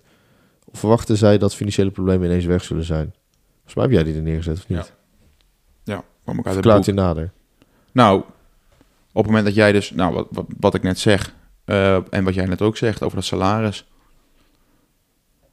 [0.73, 3.15] Of verwachten zij dat financiële problemen ineens weg zullen zijn?
[3.55, 4.93] Volgens mij heb jij die er neergezet, of niet?
[5.85, 5.95] Ja.
[5.95, 7.33] Ja, kwam ook uit het Verklaart je nader.
[7.93, 8.19] Nou,
[9.13, 12.25] op het moment dat jij dus, nou, wat, wat, wat ik net zeg, eh, en
[12.25, 13.87] wat jij net ook zegt over dat salaris.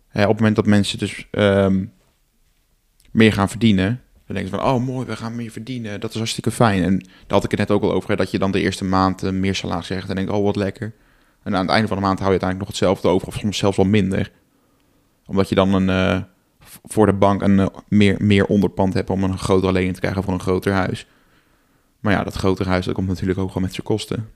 [0.08, 1.86] Hè, op het moment dat mensen dus ehm,
[3.12, 5.99] meer gaan verdienen, Dan denk je van, oh mooi, we gaan meer verdienen.
[5.99, 6.84] Dat is hartstikke fijn.
[6.84, 8.86] En daar had ik het net ook al over, hè, dat je dan de eerste
[8.86, 10.10] maand eh, meer salaris zegt.
[10.10, 10.93] En denk oh wat lekker.
[11.43, 13.28] En aan het einde van de maand hou je uiteindelijk nog hetzelfde over.
[13.28, 14.32] Of soms zelfs wel minder.
[15.25, 16.21] Omdat je dan een, eh,
[16.83, 20.23] voor de bank een eh, meer, meer onderpand hebt om een grotere lening te krijgen
[20.23, 21.07] voor een groter huis.
[21.99, 24.29] Maar ja, dat grotere huis dat komt natuurlijk ook gewoon met zijn kosten.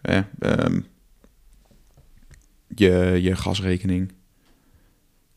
[0.00, 0.80] Eh, ehm,
[2.74, 4.12] je, je gasrekening.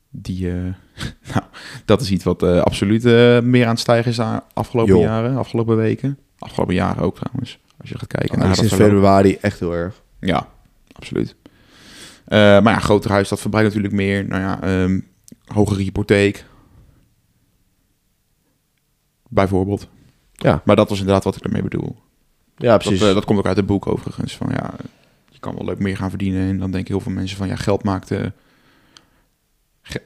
[0.09, 0.55] Die, eh,
[1.33, 1.43] nou,
[1.85, 3.03] dat is iets wat absoluut
[3.43, 6.17] meer aan het stijgen is de afgelopen jaren, afgelopen weken.
[6.37, 8.29] Afgelopen jaren ook trouwens, als je gaat kijken.
[8.29, 10.01] naar Nou, dat sinds februari echt heel erg.
[10.19, 10.47] Ja,
[10.91, 11.35] absoluut.
[12.31, 14.27] Eh, maar ja, groter huis, dat verbreidt natuurlijk meer.
[14.27, 14.99] Nou ja, ehm,
[15.45, 16.45] hogere hypotheek.
[19.29, 19.87] Bijvoorbeeld.
[20.31, 20.61] Ja.
[20.65, 21.95] Maar dat was inderdaad wat ik ermee bedoel.
[22.57, 23.01] Ja, Dat, precies.
[23.07, 24.37] eh, dat komt ook uit het boek overigens.
[24.37, 24.73] Van ja,
[25.29, 26.49] je kan wel leuk meer gaan verdienen.
[26.49, 28.11] En dan denken heel veel mensen van ja, geld maakt...
[28.11, 28.25] eh,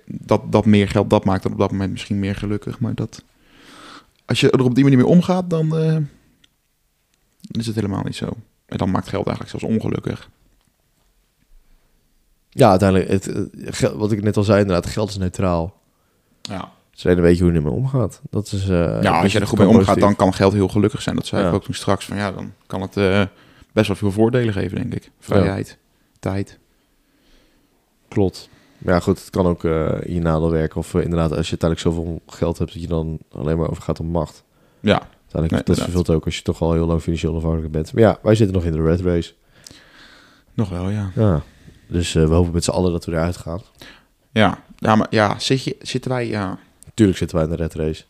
[0.06, 2.80] dat, dat meer geld, dat maakt dan op dat moment misschien meer gelukkig.
[2.80, 3.24] Maar dat...
[4.26, 5.70] Als je er op die manier mee omgaat, dan...
[5.70, 6.08] dan
[7.52, 8.30] is het helemaal niet zo.
[8.66, 10.30] En dan maakt geld eigenlijk zelfs ongelukkig.
[12.58, 15.74] Ja, uiteindelijk, het, het geld- wat ik net al zei, inderdaad, geld is neutraal.
[16.41, 16.72] Ja.
[16.91, 18.22] Dus alleen weet je hoe je ermee omgaat.
[18.30, 20.68] Dat is, eh, Ja, als je er het goed mee omgaat, dan kan geld heel
[20.68, 21.15] gelukkig zijn.
[21.15, 21.48] Dat zei Ja.
[21.48, 22.06] ik ook toen straks.
[22.06, 23.24] Van ja, dan kan het eh,
[23.74, 25.12] best wel veel voordelen geven, denk ik.
[25.20, 25.78] Vrijheid,
[26.20, 26.60] tijd.
[28.08, 28.50] Klopt.
[28.78, 30.78] Maar ja, goed, het kan ook eh, in je nadeel werken.
[30.78, 34.00] Of eh, inderdaad, als je uiteindelijk zoveel geld hebt, dat je dan alleen maar overgaat
[34.00, 34.44] om macht.
[34.80, 37.94] Ja, Uiteindelijk, Nee, dat vervult ook als je toch al heel lang financieel afhankelijk bent.
[37.94, 39.34] Maar ja, wij zitten nog in de red race.
[40.54, 41.12] nog wel, ja.
[41.15, 41.41] Ja.
[41.88, 43.62] Dus eh, we hopen met z'n allen dat we eruit gaan.
[44.32, 46.28] Ja, ja maar ja, zit je, zitten wij...
[46.28, 46.58] Ja,
[46.93, 48.04] Tuurlijk zitten wij in de red race.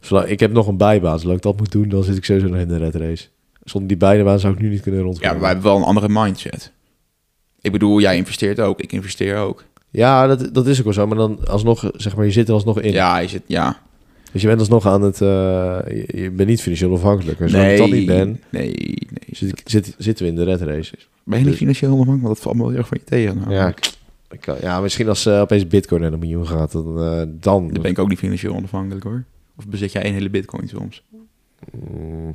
[0.00, 1.18] Zolang, ik heb nog een bijbaan.
[1.18, 3.26] Zolang ik dat moet doen, dan zit ik sowieso nog in de red race.
[3.64, 5.32] Zonder die bijbaan zou ik nu niet kunnen ja rondkomen.
[5.32, 6.72] maar wij hebben wel een andere mindset.
[7.60, 8.80] Ik bedoel, jij investeert ook.
[8.80, 9.64] Ik investeer ook.
[9.90, 11.06] Ja, dat, dat is ook wel zo.
[11.06, 12.92] Maar dan alsnog, zeg maar, je zit er alsnog in.
[12.92, 13.42] Ja, je zit...
[13.46, 13.80] Ja.
[14.32, 15.20] Dus je bent alsnog aan het...
[15.20, 15.28] eh,
[15.86, 17.40] je, je bent niet financieel afhankelijk.
[17.40, 18.98] En zolang ik dat niet ben, Nee, nee.
[19.64, 20.94] zit, zitten we in de red race.
[21.24, 22.24] Ben je niet Dus- financieel onafhankelijk?
[22.26, 23.38] Want dat valt me wel erg van je tegen.
[23.38, 23.68] Nou, Ja,
[24.30, 26.86] ik kan- ja, misschien als eh, opeens bitcoin naar een miljoen gaat, dan...
[26.98, 27.28] eh, dan
[27.72, 29.24] Dan ben ik ook niet financieel onafhankelijk, hoor.
[29.56, 31.02] Of bezit jij een hele bitcoin soms?
[31.72, 32.34] Mm,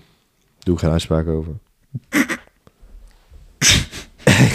[0.60, 1.54] doe ik geen uitspraak over.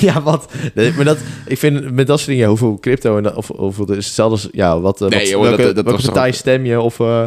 [0.08, 0.52] ja, wat?
[0.74, 3.92] Nee, maar dat, ik vind met dat soort dingen, hoeveel crypto en dat- of hoeveel
[3.92, 6.64] is hetzelfde als ja, wat, eh, Nee, wat joh, welke, dat- dat welke partij stem
[6.64, 7.24] je of eh,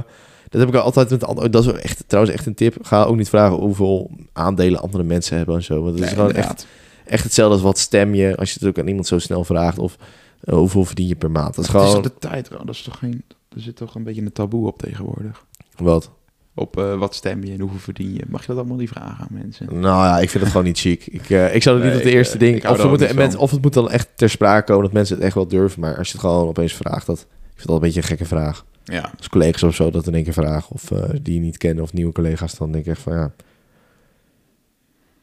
[0.49, 1.49] dat heb ik altijd met andere.
[1.49, 2.75] Dat is echt trouwens echt een tip.
[2.81, 6.25] Ga ook niet vragen hoeveel aandelen andere mensen hebben en zo, want het is gewoon
[6.27, 6.65] echt, inderdaad.
[7.05, 9.79] echt hetzelfde als wat stem je als je het ook aan iemand zo snel vraagt
[9.79, 9.95] of
[10.41, 11.55] eh, hoeveel verdien je per maand.
[11.55, 12.57] Dat is gewoon de tijd, bro.
[12.65, 13.23] Dat is toch geen...
[13.55, 15.45] Er zit toch een beetje een taboe op tegenwoordig.
[15.77, 16.09] wat.
[16.55, 18.21] Op eh, wat stem je en hoeveel verdien je.
[18.27, 19.65] Mag je dat allemaal niet vragen aan mensen?
[19.65, 21.05] Nou ja, ik vind het gewoon niet chic.
[21.07, 22.67] Ik, eh, ik zou het Nee, niet op de eerste eh, ding...
[22.67, 23.41] Of, met, van.
[23.41, 25.81] of het moet dan echt ter sprake komen dat mensen het echt wel durven.
[25.81, 28.25] Maar als je het gewoon opeens vraagt, dat, ik vind dat een beetje een gekke
[28.25, 28.65] vraag.
[28.83, 29.11] Ja.
[29.17, 30.71] Als collega's of zo dat in één keer vragen.
[30.75, 32.57] Of eh, die je niet kennen of nieuwe collega's.
[32.57, 33.31] Dan denk ik echt van ja...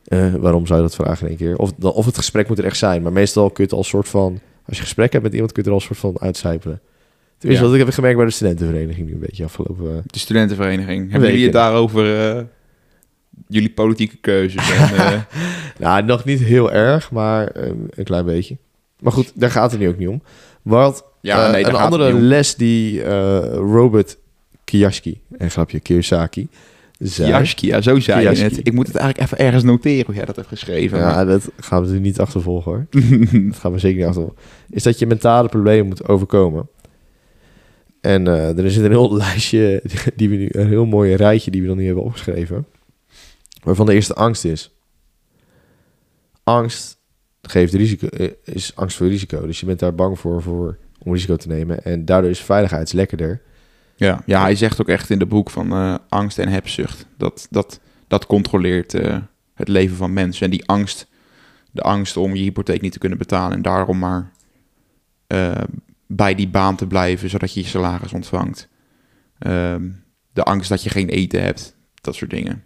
[0.04, 1.56] eh, waarom zou je dat vragen in één keer?
[1.58, 3.02] Of, dan- of het gesprek moet er echt zijn.
[3.02, 4.40] Maar meestal kun je het al soort van...
[4.66, 6.80] Als je gesprek hebt met iemand, kun je er al een soort van uitcijpelen.
[7.38, 7.70] Tenminste, Ja.
[7.72, 9.90] wat ik heb gemerkt bij de studentenvereniging nu een beetje afgelopen...
[9.96, 11.10] eh, De studentenvereniging.
[11.10, 12.36] Hebben jullie het daarover...
[12.36, 12.42] eh,
[13.48, 14.70] jullie politieke keuzes?
[14.72, 15.20] En, eh,
[15.78, 18.56] Nou, nog niet heel erg, maar eh, een klein beetje.
[19.00, 20.22] Maar goed, daar gaat het nu ook niet om.
[20.62, 23.02] Want ja, nee, een andere les die
[23.52, 24.18] Robert
[24.64, 26.48] Kiyosaki, en grapje, Kiyosaki,
[26.98, 27.30] zei...
[27.30, 28.58] Kiyosaki, ja, zo zei je het.
[28.66, 30.98] Ik moet het eigenlijk even ergens noteren hoe jij dat hebt geschreven.
[30.98, 32.86] Ja, maar- dat gaan we er niet achtervolgen hoor.
[33.50, 34.38] dat gaan we zeker niet achtervolgen.
[34.70, 36.68] Is dat je mentale problemen moet overkomen.
[38.08, 39.82] En eh, er zit een heel lijstje,
[40.14, 42.66] die we nu, een heel mooi rijtje die we dan nu hebben opgeschreven.
[43.62, 44.70] Waarvan de eerste angst is.
[46.44, 46.98] Angst
[47.42, 49.46] geeft risico, eh, is angst voor risico.
[49.46, 51.84] Dus je bent daar bang voor, voor om risico te nemen.
[51.84, 53.42] En daardoor is veiligheid lekkerder.
[53.96, 57.06] Ja, ja, hij zegt ook echt in het boek van eh, angst en hebzucht.
[57.16, 58.92] Dat, dat, dat controleert
[59.54, 60.44] het leven van mensen.
[60.44, 61.06] En die angst,
[61.70, 63.56] de angst om je hypotheek niet te kunnen betalen...
[63.56, 64.32] en daarom maar
[66.08, 67.30] bij die baan te blijven...
[67.30, 68.68] zodat je je salaris ontvangt.
[69.38, 69.90] Ehm,
[70.32, 71.76] de angst dat je geen eten hebt.
[71.94, 72.64] Dat soort dingen.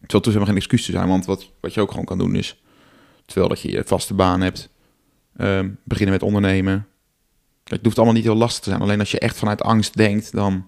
[0.00, 1.08] Terwijl dus helemaal geen excuus te zijn.
[1.08, 2.62] Want wat, wat je ook gewoon kan doen is...
[3.24, 4.70] terwijl dat je je vaste baan hebt...
[5.36, 6.84] ehm, beginnen met ondernemen...
[7.64, 8.82] Het hoeft allemaal niet heel lastig te zijn.
[8.82, 10.66] Alleen als je echt vanuit angst denkt, dan...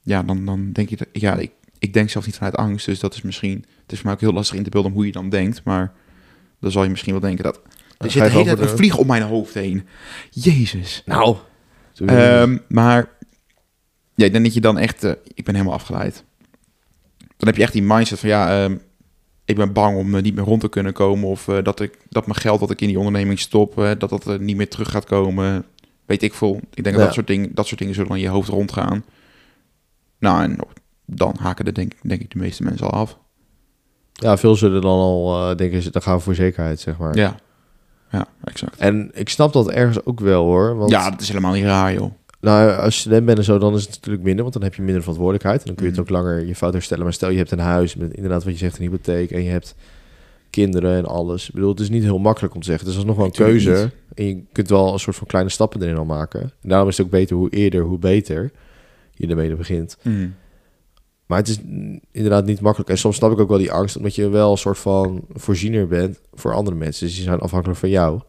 [0.00, 1.08] Ja, dan, dan denk je...
[1.12, 2.86] Ja, ik, ik denk zelf niet vanuit angst.
[2.86, 3.64] Dus dat is misschien...
[3.82, 5.64] Het is voor mij ook heel lastig in te beelden hoe je dan denkt.
[5.64, 5.92] Maar
[6.60, 7.62] dan zal je misschien wel denken dat...
[7.98, 9.86] Er zit je de hele tijd een de- vlieg om mijn hoofd heen.
[10.30, 11.02] Jezus.
[11.06, 11.36] Nou,
[12.06, 13.08] Ehm, maar...
[14.14, 15.04] Ja, ik denk dat je dan echt...
[15.04, 16.24] eh, ik ben helemaal afgeleid.
[17.18, 18.28] Dan heb je echt die mindset van...
[18.28, 18.76] Ja, ehm,
[19.44, 21.28] ik ben bang om eh, niet meer rond te kunnen komen.
[21.28, 23.74] Of eh, dat, ik, dat mijn geld dat ik in die onderneming stop...
[23.98, 25.64] dat dat er niet meer terug gaat komen.
[26.06, 26.54] weet ik veel.
[26.74, 27.04] Ik denk dat Ja.
[27.04, 29.04] dat soort, dingen, dat soort dingen zullen in je hoofd rondgaan.
[30.18, 30.58] Nou, en
[31.06, 33.18] dan haken er denk, ik- denk ik de meeste mensen al af.
[34.12, 37.16] Ja, veel zullen dan al denken, dan gaan we voor zekerheid, zeg maar.
[37.16, 37.36] Ja,
[38.10, 38.76] ja exact.
[38.76, 40.76] En ik snap dat ergens ook wel, hoor.
[40.76, 42.10] Want Ja, dat is helemaal niet raar, joh.
[42.40, 44.74] Nou, als je student bent en zo, dan is het natuurlijk minder, want dan heb
[44.74, 45.60] je minder verantwoordelijkheid.
[45.60, 46.10] En dan kun je het Mhm.
[46.16, 47.04] ook langer je fout herstellen.
[47.04, 49.50] Maar stel, je hebt een huis met inderdaad wat je zegt, een hypotheek en je
[49.50, 49.74] hebt
[50.50, 51.48] kinderen en alles.
[51.48, 52.84] Ik bedoel, het is niet heel makkelijk om te zeggen.
[52.86, 53.82] Het is alsnog wel een Natuurlijk keuze.
[53.84, 53.92] niet.
[54.14, 56.40] En je kunt wel een soort van kleine stappen erin al maken.
[56.40, 58.50] En daarom is het ook beter hoe eerder, hoe beter
[59.14, 59.96] je ermee begint.
[61.26, 61.58] Maar het is
[62.10, 62.90] inderdaad niet makkelijk.
[62.90, 65.86] En soms snap ik ook wel die angst, omdat je wel een soort van voorziener
[65.88, 67.06] bent voor andere mensen.
[67.06, 68.20] Dus die zijn afhankelijk van jou.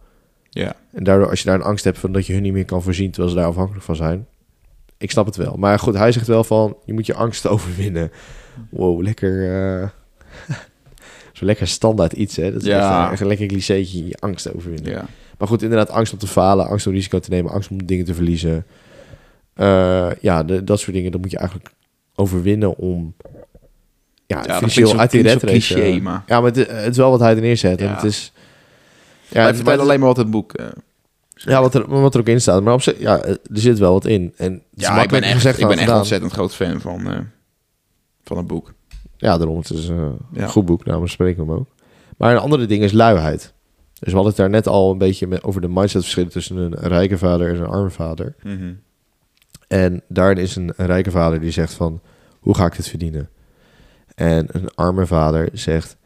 [0.49, 0.75] Ja.
[0.91, 2.81] En daardoor, als je daar een angst hebt van dat je hun niet meer kan
[2.83, 4.27] voorzien terwijl ze daar afhankelijk van zijn.
[4.97, 5.55] Ik snap het wel.
[5.57, 8.11] Maar goed, hij zegt wel van, je moet je angst overwinnen.
[8.69, 9.49] Wow, lekker...
[9.81, 9.89] eh,
[11.33, 12.51] Zo lekker standaard iets, hè.
[12.51, 13.03] Dat is Ja.
[13.03, 14.91] echt, echt een lekker clichétje, je angst overwinnen.
[14.91, 15.05] Ja.
[15.37, 18.05] Maar goed, inderdaad, angst om te falen, angst om risico te nemen, angst om dingen
[18.05, 18.65] te verliezen.
[19.53, 21.69] Eh, ja, de, dat soort dingen, dat moet je eigenlijk
[22.15, 23.13] overwinnen om
[24.27, 25.73] ja, zo- uit die red zo race.
[25.73, 27.79] cliché, maar- Ja, maar het, het is wel wat hij er neerzet.
[27.79, 27.93] En Ja.
[27.95, 28.31] het is...
[29.27, 30.53] Ja, het- alleen maar wat het boek...
[30.53, 30.65] eh,
[31.35, 32.63] Ja, wat er, wat er ook in staat.
[32.63, 34.33] Maar op zich, ja, er zit wel wat in.
[34.37, 37.19] En ja, ik ben echt, gezegd ik ben echt ontzettend groot fan van, eh,
[38.23, 38.73] van het boek.
[39.17, 39.57] Ja, daarom.
[39.57, 39.95] Het is eh,
[40.31, 40.41] Ja.
[40.43, 41.67] een goed boek, daarom spreken we hem ook.
[42.17, 43.53] Maar een andere ding is luiheid.
[43.99, 46.73] Dus we hadden het daar net al een beetje met, over de mindsetverschillen tussen een
[46.75, 48.35] rijke vader en een arme vader.
[49.75, 52.01] En daarin is een, een rijke vader die zegt van,
[52.39, 53.29] hoe ga ik dit verdienen?
[54.15, 55.97] En een arme vader zegt,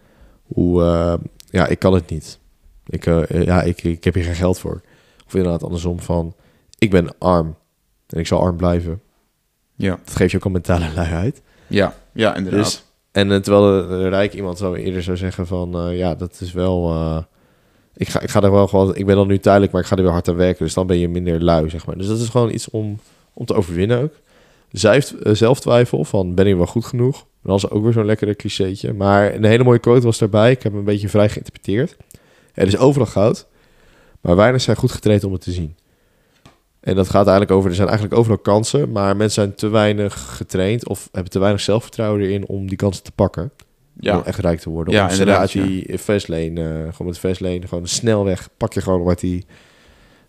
[0.44, 1.14] hoe, eh,
[1.50, 2.40] ja, ik kan het niet.
[2.86, 4.82] Ik, eh, ja, ik, ik heb hier geen geld voor.
[5.26, 6.36] Of inderdaad andersom van,
[6.78, 7.56] ik ben arm
[8.08, 9.02] en ik zal arm blijven.
[9.76, 11.42] Ja, Dat geeft je ook een mentale luiheid.
[11.68, 12.64] ja, ja inderdaad.
[12.64, 16.16] Dus, en eh, terwijl een, een rijk iemand zou eerder zou zeggen van, eh, ja,
[16.16, 16.90] dat is wel...
[16.92, 17.24] eh,
[17.94, 18.96] ik, ga, ik ga er wel gewoon...
[18.96, 20.66] Ik ben dan nu tijdelijk, maar ik ga er weer hard aan werken.
[20.66, 21.98] Dus dan ben je minder lui, zeg maar.
[21.98, 23.00] Dus dat is gewoon iets om,
[23.40, 24.14] om te overwinnen ook.
[24.72, 27.26] Zijf, eh, zelftwijfel van, ben ik wel goed genoeg?
[27.44, 28.94] Dat is ook weer zo'n lekkere clichétje.
[28.94, 30.52] Maar een hele mooie quote was daarbij.
[30.52, 31.98] Ik heb hem een beetje vrij geïnterpreteerd.
[32.54, 33.48] Er is overal goud,
[34.22, 35.76] maar weinig zijn goed getraind om het te zien.
[36.80, 40.36] En dat gaat eigenlijk over, er zijn eigenlijk overal kansen, maar mensen zijn te weinig
[40.36, 43.44] getraind of hebben te weinig zelfvertrouwen erin om die kansen te pakken.
[43.44, 43.50] Om
[44.00, 44.94] Ja, echt rijk te worden.
[44.94, 49.08] Ja, Om inderdaad, die fastlane, eh gewoon met fastlane, gewoon snelweg pak je gewoon om
[49.08, 49.46] uit die,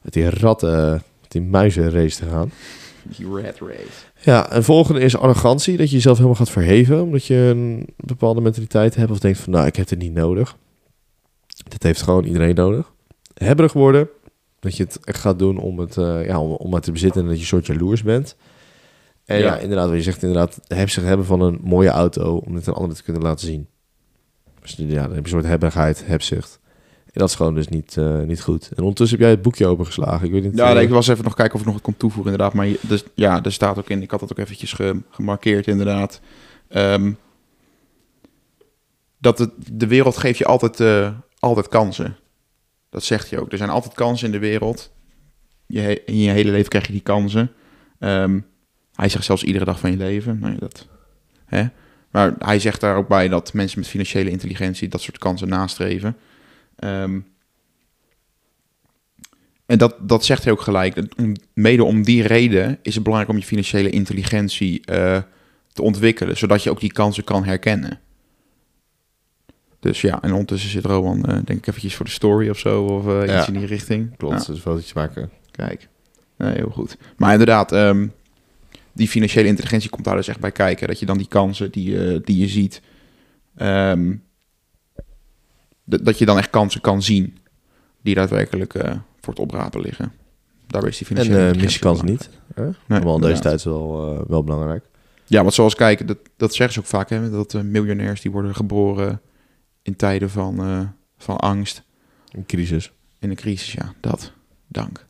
[0.05, 2.51] uit die ratten, uit die muizenrace te gaan.
[3.03, 4.05] Die red race.
[4.21, 8.41] Ja, en volgende is arrogantie, dat je jezelf helemaal gaat verheven, omdat je een bepaalde
[8.41, 10.57] mentaliteit hebt of denkt van, nou, ik heb het niet nodig.
[11.69, 12.93] Dit heeft gewoon iedereen nodig.
[13.35, 14.09] Hebberig worden,
[14.61, 17.21] dat je het echt gaat doen om het, eh, ja, om, om het te bezitten
[17.21, 18.37] en dat je een soort jaloers bent.
[19.25, 19.59] En ja, Ja.
[19.59, 22.97] inderdaad, wat je zegt, inderdaad, hebzucht hebben van een mooie auto om het aan anderen
[22.97, 23.67] te kunnen laten zien.
[24.61, 26.60] Dus ja, dan heb je een soort hebberigheid, hebzucht.
[27.13, 28.69] Dat is gewoon dus niet, eh, niet goed.
[28.77, 30.27] En ondertussen heb jij het boekje opengeslagen.
[30.27, 30.57] Ik weet niet...
[30.57, 32.55] Ja, eh, nee, ik was even nog kijken of ik nog wat kon toevoegen, inderdaad.
[32.57, 36.21] Maar dus, ja, er staat ook in, ik had dat ook eventjes ge- gemarkeerd, inderdaad.
[36.69, 37.13] Ehm,
[39.19, 42.17] dat het, de wereld geeft je altijd, eh, altijd kansen.
[42.91, 43.53] Dat zegt hij ook.
[43.53, 44.91] Er zijn altijd kansen in de wereld.
[45.67, 47.53] Je, in je hele leven krijg je die kansen.
[47.99, 48.41] Ehm,
[48.95, 50.39] hij zegt zelfs iedere dag van je leven.
[50.39, 50.87] Nou ja, dat,
[51.45, 51.65] hè?
[52.11, 56.17] Maar hij zegt daar ook bij dat mensen met financiële intelligentie dat soort kansen nastreven.
[56.81, 57.21] Ehm,
[59.67, 61.03] en dat, dat zegt hij ook gelijk.
[61.55, 65.19] Mede om die reden is het belangrijk om je financiële intelligentie eh,
[65.73, 68.01] te ontwikkelen, zodat je ook die kansen kan herkennen.
[69.81, 72.85] Dus ja, en ondertussen zit Rowan, eh, denk ik, eventjes voor de story of zo,
[72.85, 73.39] of eh, Ja.
[73.39, 74.17] iets in die richting.
[74.17, 75.31] Klopt, Ja, dus fotootje maken.
[75.51, 75.89] kijk,
[76.37, 76.97] nee, heel goed.
[77.17, 78.07] Maar inderdaad, ehm,
[78.93, 80.89] die financiële intelligentie komt daar dus echt bij kijken.
[80.89, 82.83] Dat je dan die kansen die, eh, die je ziet,
[83.57, 84.15] ehm,
[85.85, 87.39] dat- je dan echt kansen kan zien
[88.03, 88.91] die daadwerkelijk eh,
[89.21, 90.13] voor het oprapen liggen.
[90.67, 92.31] Daar is die En financiële eh mis je kans niet.
[92.55, 92.65] Hè?
[92.65, 94.85] Nee, Allemaal in deze tijd is wel, eh, wel belangrijk.
[95.27, 98.55] Ja, want zoals kijken, dat, dat zeggen ze ook vaak, hè, dat miljonairs die worden
[98.55, 99.21] geboren
[99.83, 100.61] in tijden van,
[101.19, 101.83] van angst,
[102.31, 102.93] Een crisis.
[103.19, 103.73] in een crisis.
[103.73, 104.33] Ja, dat.
[104.69, 105.07] Dank.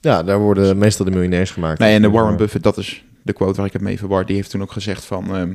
[0.00, 1.78] Ja, daar worden meestal de miljonairs gemaakt.
[1.78, 4.26] Nee, en de Warren Maar- Buffett, dat is de quote waar ik het mee verward.
[4.26, 5.34] Die heeft toen ook gezegd van...
[5.36, 5.54] ehm,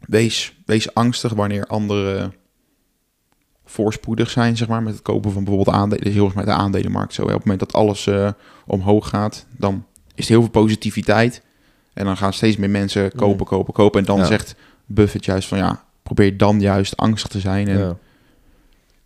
[0.00, 2.34] wees, wees angstig wanneer anderen
[3.64, 6.04] voorspoedig zijn, zeg maar, met het kopen van bijvoorbeeld aandelen.
[6.04, 7.22] Dus heel erg met de aandelenmarkt zo.
[7.22, 7.28] Hè.
[7.28, 8.30] Op het moment dat alles eh,
[8.66, 9.84] omhoog gaat, dan
[10.14, 11.42] is er heel veel positiviteit.
[11.92, 14.00] En dan gaan steeds meer mensen kopen, kopen, kopen.
[14.00, 14.24] En dan Ja.
[14.24, 14.54] zegt
[14.86, 17.68] Buffett juist van, ja, probeer dan juist angstig te zijn.
[17.68, 17.96] En Ja.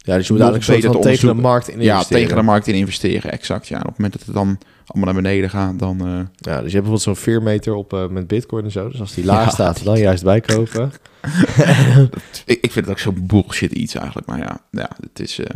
[0.07, 2.23] Ja, dus je moet eigenlijk beter te tegen de markt in ja, investeren.
[2.23, 3.69] tegen de markt in investeren, exact.
[3.69, 3.75] Ja.
[3.77, 6.01] En op het moment dat het dan allemaal naar beneden gaat, dan...
[6.01, 8.89] eh, Ja, dus je hebt bijvoorbeeld zo'n veermeter op eh, met bitcoin en zo.
[8.89, 10.93] Dus als die laag Ja, staat, dan juist bijkopen.
[12.47, 14.27] Ik, ik vind het ook zo bullshit iets eigenlijk.
[14.27, 15.39] Maar ja, ja het is...
[15.39, 15.47] eh,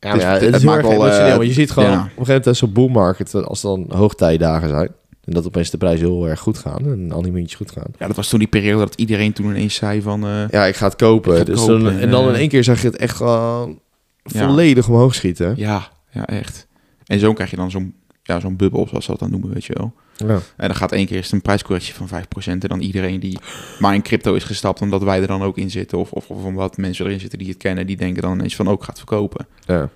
[0.00, 1.42] Ja, Het is- ja, het, het is heel maakt wel, emotioneel.
[1.42, 1.96] je ziet gewoon ja.
[1.96, 4.88] op een gegeven moment zo'n boom market, als dan hoogtijdagen zijn.
[5.26, 6.86] En dat opeens de prijzen heel erg goed gaan.
[6.86, 7.86] En al die muntjes goed gaan.
[7.98, 10.24] Ja, dat was toen die periode dat iedereen toen ineens zei van...
[10.26, 11.30] eh, Ja, ik ga het kopen.
[11.30, 13.16] Ik ga het dus kopen, dan, en dan in één keer zag je het echt
[13.16, 13.80] gewoon
[14.22, 14.46] Ja.
[14.46, 15.54] volledig omhoog schieten.
[15.56, 16.66] ja, ja, echt.
[17.06, 19.64] En zo krijg je dan zo'n ja, zo'n bubbel, zoals ze dat dan noemen, weet
[19.64, 19.94] je wel.
[20.16, 20.34] Ja.
[20.56, 22.46] En dan gaat één keer is een prijscorrectie van 5%.
[22.46, 23.38] En dan iedereen die
[23.78, 25.98] maar in crypto is gestapt, omdat wij er dan ook in zitten.
[25.98, 28.68] Of, of, of omdat mensen erin zitten die het kennen, die denken dan ineens van
[28.68, 29.46] ook gaat verkopen.
[29.66, 29.88] Ja.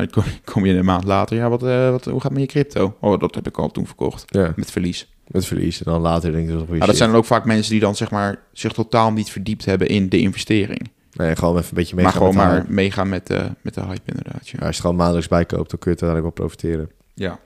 [0.00, 2.40] Dan kom, kom je een maand later, ja, wat, eh, wat, hoe gaat het met
[2.40, 2.96] je crypto?
[3.00, 4.24] Oh, dat heb ik al toen verkocht.
[4.26, 5.08] ja, Met verlies.
[5.26, 5.82] met verlies.
[5.82, 7.96] En dan later denk je dat Ja, dat zijn dan ook vaak mensen die dan
[7.96, 10.90] zeg maar zich totaal niet verdiept hebben in de investering.
[11.12, 13.74] Nee, gewoon even een beetje maar meegaan gewoon met de maar meegaan met de, met
[13.74, 14.48] de hype inderdaad.
[14.48, 14.58] Ja, Ja.
[14.58, 17.38] als je het gewoon maandelijks bijkoopt, dan kun je het uiteindelijk wel profiteren ja.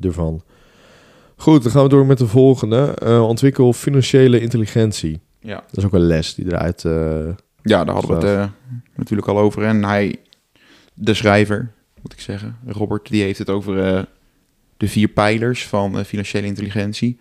[0.00, 0.42] ervan.
[1.36, 2.94] Goed, dan gaan we door met de volgende.
[3.02, 5.20] Eh, ontwikkel financiële intelligentie.
[5.40, 5.54] Ja.
[5.54, 6.84] Dat is ook een les die eruit...
[6.84, 6.92] eh,
[7.62, 8.46] Ja, daar hadden we het eh,
[8.96, 9.62] natuurlijk al over.
[9.64, 10.16] En hij,
[10.94, 11.72] de schrijver,
[12.02, 14.02] moet ik zeggen, Robert, die heeft het over eh,
[14.76, 17.18] de vier pijlers van eh, financiële intelligentie.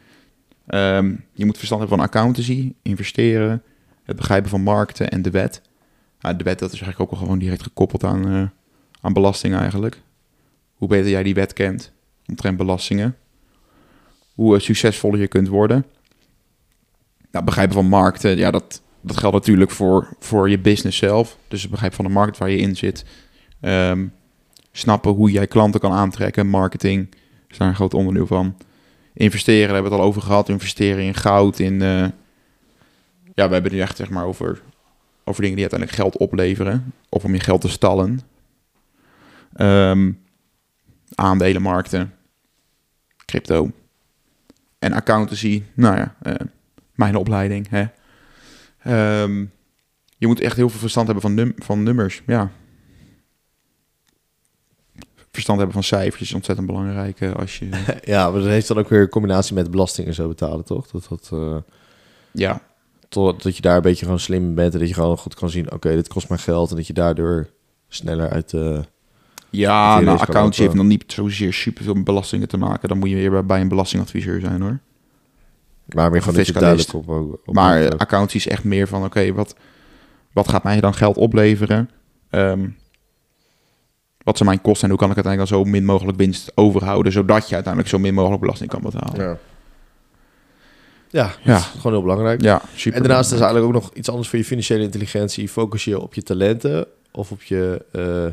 [0.68, 3.64] Ehm, je moet verstand hebben van accountancy, investeren,
[4.04, 5.62] het begrijpen van markten en de wet.
[6.20, 8.44] Ja, de wet dat is eigenlijk ook wel gewoon direct gekoppeld aan, eh,
[9.02, 10.02] aan belasting eigenlijk.
[10.74, 11.92] Hoe beter jij die wet kent
[12.30, 13.18] omtrent belastingen.
[14.36, 15.86] Hoe succesvoller je kunt worden.
[17.32, 21.38] Nou, begrijpen van markten, ja, dat, dat geldt natuurlijk voor, voor je business zelf.
[21.48, 23.06] Dus het begrijpen van de markt waar je in zit.
[23.60, 24.08] Ehm,
[24.80, 26.48] snappen hoe jij klanten kan aantrekken.
[26.48, 27.10] Marketing
[27.48, 28.58] is daar een groot onderdeel van.
[29.14, 30.50] Investeren, daar hebben we het al over gehad.
[30.50, 31.82] Investeren in goud, in...
[31.82, 32.08] eh,
[33.40, 34.62] ja, we hebben het nu echt zeg maar over,
[35.24, 36.94] over dingen die uiteindelijk geld opleveren.
[37.10, 38.20] Of om je geld te stallen.
[39.54, 40.12] Ehm,
[41.16, 42.14] aandelenmarkten.
[43.26, 43.72] Crypto.
[44.80, 46.34] En accountancy, nou ja, eh,
[46.96, 47.70] mijn opleiding.
[47.70, 47.86] Hè.
[48.80, 49.46] Ehm,
[50.18, 52.22] je moet echt heel veel verstand hebben van, num van nummers.
[52.26, 52.52] Ja.
[55.40, 57.70] Verstand hebben van cijfers is ontzettend belangrijk eh, als je.
[58.04, 60.88] ja, maar dat heeft dan ook weer een combinatie met belasting en zo betalen, toch?
[60.88, 61.58] Dat, dat, eh,
[62.32, 62.62] ja,
[63.10, 65.50] tot, dat je daar een beetje gewoon slim bent en dat je gewoon goed kan
[65.50, 66.70] zien, oké, dit kost mij geld.
[66.70, 67.50] En dat je daardoor
[67.88, 68.60] sneller uit de...
[68.60, 68.88] Dat
[69.50, 72.90] ja je nou, heeft dan niet zozeer superveel met belastingen te maken.
[72.90, 74.80] Dan moet je weer bij- een belastingadviseur zijn hoor.
[75.86, 77.10] Maar meer gewoon dat duidelijk op...
[77.46, 79.56] op Maar eh, accountancy is echt meer van, oké, wat,
[80.32, 81.90] wat gaat mij dan geld opleveren?
[82.30, 82.68] Ehm,
[84.24, 87.12] wat zijn mijn kosten en hoe kan ik uiteindelijk dan zo min mogelijk winst overhouden,
[87.12, 89.24] zodat je uiteindelijk zo min mogelijk belasting kan betalen.
[89.24, 89.38] ja.
[91.12, 91.54] Ja, Ja.
[91.54, 92.42] dat is gewoon heel belangrijk.
[92.42, 93.02] Ja, super.
[93.02, 95.50] En daarnaast is eigenlijk ook nog iets anders voor je financiële intelligentie.
[95.50, 98.26] Focus je op je talenten of op je eh,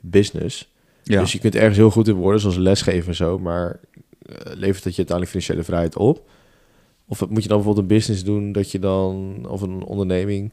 [0.00, 0.72] business.
[1.02, 1.20] ja.
[1.20, 3.38] Dus je kunt ergens heel goed in worden, zoals lesgeven en zo.
[3.38, 3.80] Maar
[4.26, 6.28] eh, levert dat je uiteindelijk financiële vrijheid op?
[7.08, 10.52] Of moet je dan bijvoorbeeld een business doen dat je dan, of een onderneming,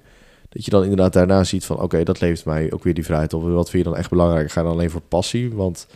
[0.53, 3.33] dat je dan inderdaad daarna ziet van, oké, dat levert mij ook weer die vrijheid
[3.33, 3.43] op.
[3.43, 4.51] En wat vind je dan echt belangrijk?
[4.51, 5.53] Ga dan alleen voor passie?
[5.53, 5.87] Want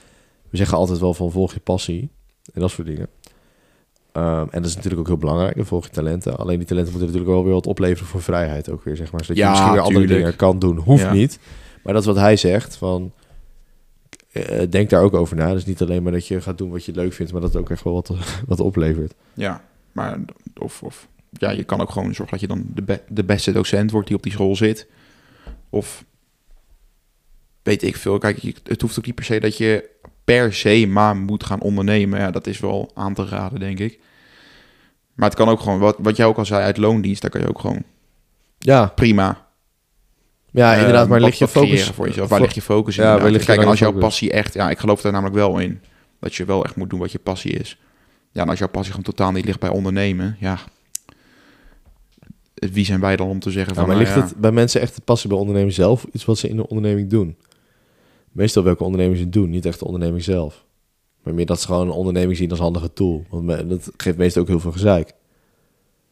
[0.50, 2.10] we zeggen altijd wel van volg je passie
[2.54, 3.08] en dat soort dingen.
[4.12, 6.38] Ehm, en dat is natuurlijk ook heel belangrijk, dan volg je talenten.
[6.38, 9.24] Alleen die talenten moeten natuurlijk wel weer wat opleveren voor vrijheid ook weer, zeg maar.
[9.26, 10.20] Zodat je misschien weer andere tuurlijk.
[10.20, 10.78] dingen kan doen.
[10.78, 11.14] Hoeft Ja.
[11.14, 11.40] niet.
[11.84, 13.12] Maar dat is wat hij zegt, van
[14.32, 15.54] eh, denk daar ook over na.
[15.54, 17.62] Dus niet alleen maar dat je gaat doen wat je leuk vindt, maar dat het
[17.62, 18.12] ook echt wel wat,
[18.48, 19.14] wat oplevert.
[19.34, 20.20] Ja, maar
[20.60, 23.52] of, of ja, je kan ook gewoon zorgen dat je dan de, be- de beste
[23.52, 24.88] docent wordt die op die school zit.
[25.70, 26.04] Of
[27.64, 28.18] weet ik veel.
[28.18, 29.90] Kijk, het hoeft ook niet per se dat je
[30.24, 32.20] per se maar moet gaan ondernemen.
[32.20, 34.00] Ja, dat is wel aan te raden, denk ik.
[35.14, 37.42] Maar het kan ook gewoon, wat, wat jij ook al zei, uit loondienst, daar kan
[37.42, 37.84] je ook gewoon
[38.58, 39.48] Ja, prima.
[40.52, 41.08] ja eh, inderdaad.
[41.10, 42.30] Maar wat- lig je focus voor jezelf.
[42.30, 43.04] Waar ligt je focus in?
[43.04, 45.60] Ja, waar ligt Kijk, en als jouw passie echt, ja, ik geloof daar namelijk wel
[45.60, 45.82] in.
[46.20, 47.80] Dat je wel echt moet doen wat je passie is.
[48.32, 50.60] Ja, en als jouw passie gewoon totaal niet ligt bij ondernemen, ja.
[52.72, 54.52] Wie zijn wij dan om te zeggen Ja, van, maar nou ligt ja, het bij
[54.52, 56.06] mensen echt de passie bij onderneming zelf?
[56.12, 57.38] Iets wat ze in de onderneming doen?
[58.32, 60.66] Meestal welke ondernemingen ze doen, niet echt de onderneming zelf.
[61.24, 63.26] Maar meer dat ze gewoon een onderneming zien als handige tool.
[63.30, 65.14] Want dat geeft meestal ook heel veel gezeik,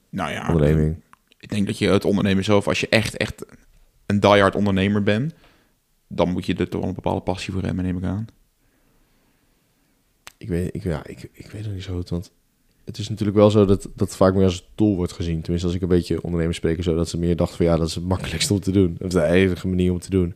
[0.10, 0.96] nou ja, onderneming.
[1.38, 3.46] ik denk dat je het ondernemen zelf, als je echt, echt
[4.06, 5.34] een diehard ondernemer bent,
[6.08, 8.26] dan moet je er toch wel een bepaalde passie voor hebben, neem ik aan.
[10.38, 12.32] Ik weet, ik, ja, ik, ik weet het niet zo goed, want
[12.86, 15.42] het is natuurlijk wel zo dat dat vaak meer als tool wordt gezien.
[15.42, 17.88] Tenminste, als ik een beetje ondernemers spreek, zo dat ze meer dachten van ja, dat
[17.88, 18.96] is het makkelijkste om te doen.
[19.00, 20.36] Dat is de enige manier om te doen.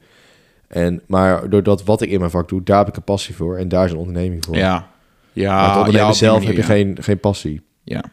[0.68, 3.58] En, maar doordat wat ik in mijn vak doe, daar heb ik een passie voor
[3.58, 4.56] en daar is een onderneming voor.
[4.56, 4.92] Ja,
[5.34, 6.78] ja, maar het ondernemen zelf manier, heb je ja.
[6.78, 7.62] geen, geen passie.
[7.84, 8.04] Ja.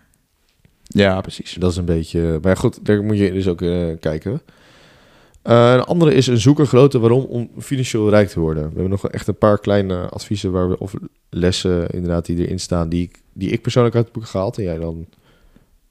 [0.82, 1.55] ja, precies.
[1.55, 2.39] Dat is een beetje...
[2.43, 4.41] Maar goed, daar moet je dus ook eh, kijken.
[5.43, 8.62] Eh, een andere is een zoeker groter waarom om financieel rijk te worden.
[8.62, 10.95] We hebben nog echt een paar kleine adviezen waar we, of
[11.30, 14.59] lessen inderdaad die erin staan, die ik, die ik persoonlijk uit het boek gehaald.
[14.59, 15.07] En jij dan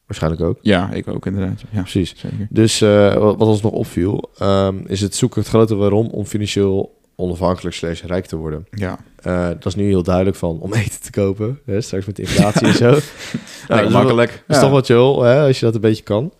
[0.05, 0.57] waarschijnlijk ook.
[0.61, 1.61] Ja, ik ook inderdaad.
[1.71, 2.13] Ja, Precies.
[2.17, 2.47] zeker.
[2.49, 6.25] Dus eh, wat, wat ons nog opviel, ehm, is het zoeken het grote waarom om
[6.25, 8.67] financieel onafhankelijk slash rijk te worden.
[8.71, 11.59] Ja, Eh, dat is nu heel duidelijk van om eten te kopen.
[11.65, 12.89] Hè, straks met inflatie en zo.
[12.89, 14.29] Nou, dat Lekker is wel- makkelijk.
[14.31, 14.61] Dat is Ja.
[14.61, 16.33] toch wel chill, hè, als je dat een beetje kan.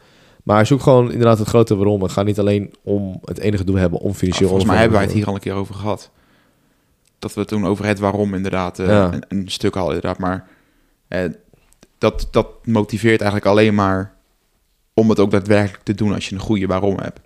[0.44, 2.02] Maar zoek gewoon inderdaad het grote waarom.
[2.02, 4.48] Het gaat niet alleen om het enige doel hebben om financieel...
[4.50, 6.10] Volgens mij hebben wij het onafhankelijk hier al een keer over gehad.
[7.20, 9.14] Dat we toen over het waarom inderdaad eh, Ja.
[9.14, 10.20] een, een stuk hadden inderdaad.
[10.20, 10.48] Maar
[11.98, 14.14] dat, dat motiveert eigenlijk alleen maar
[14.94, 17.20] om het ook daadwerkelijk te doen als je een goede waarom hebt.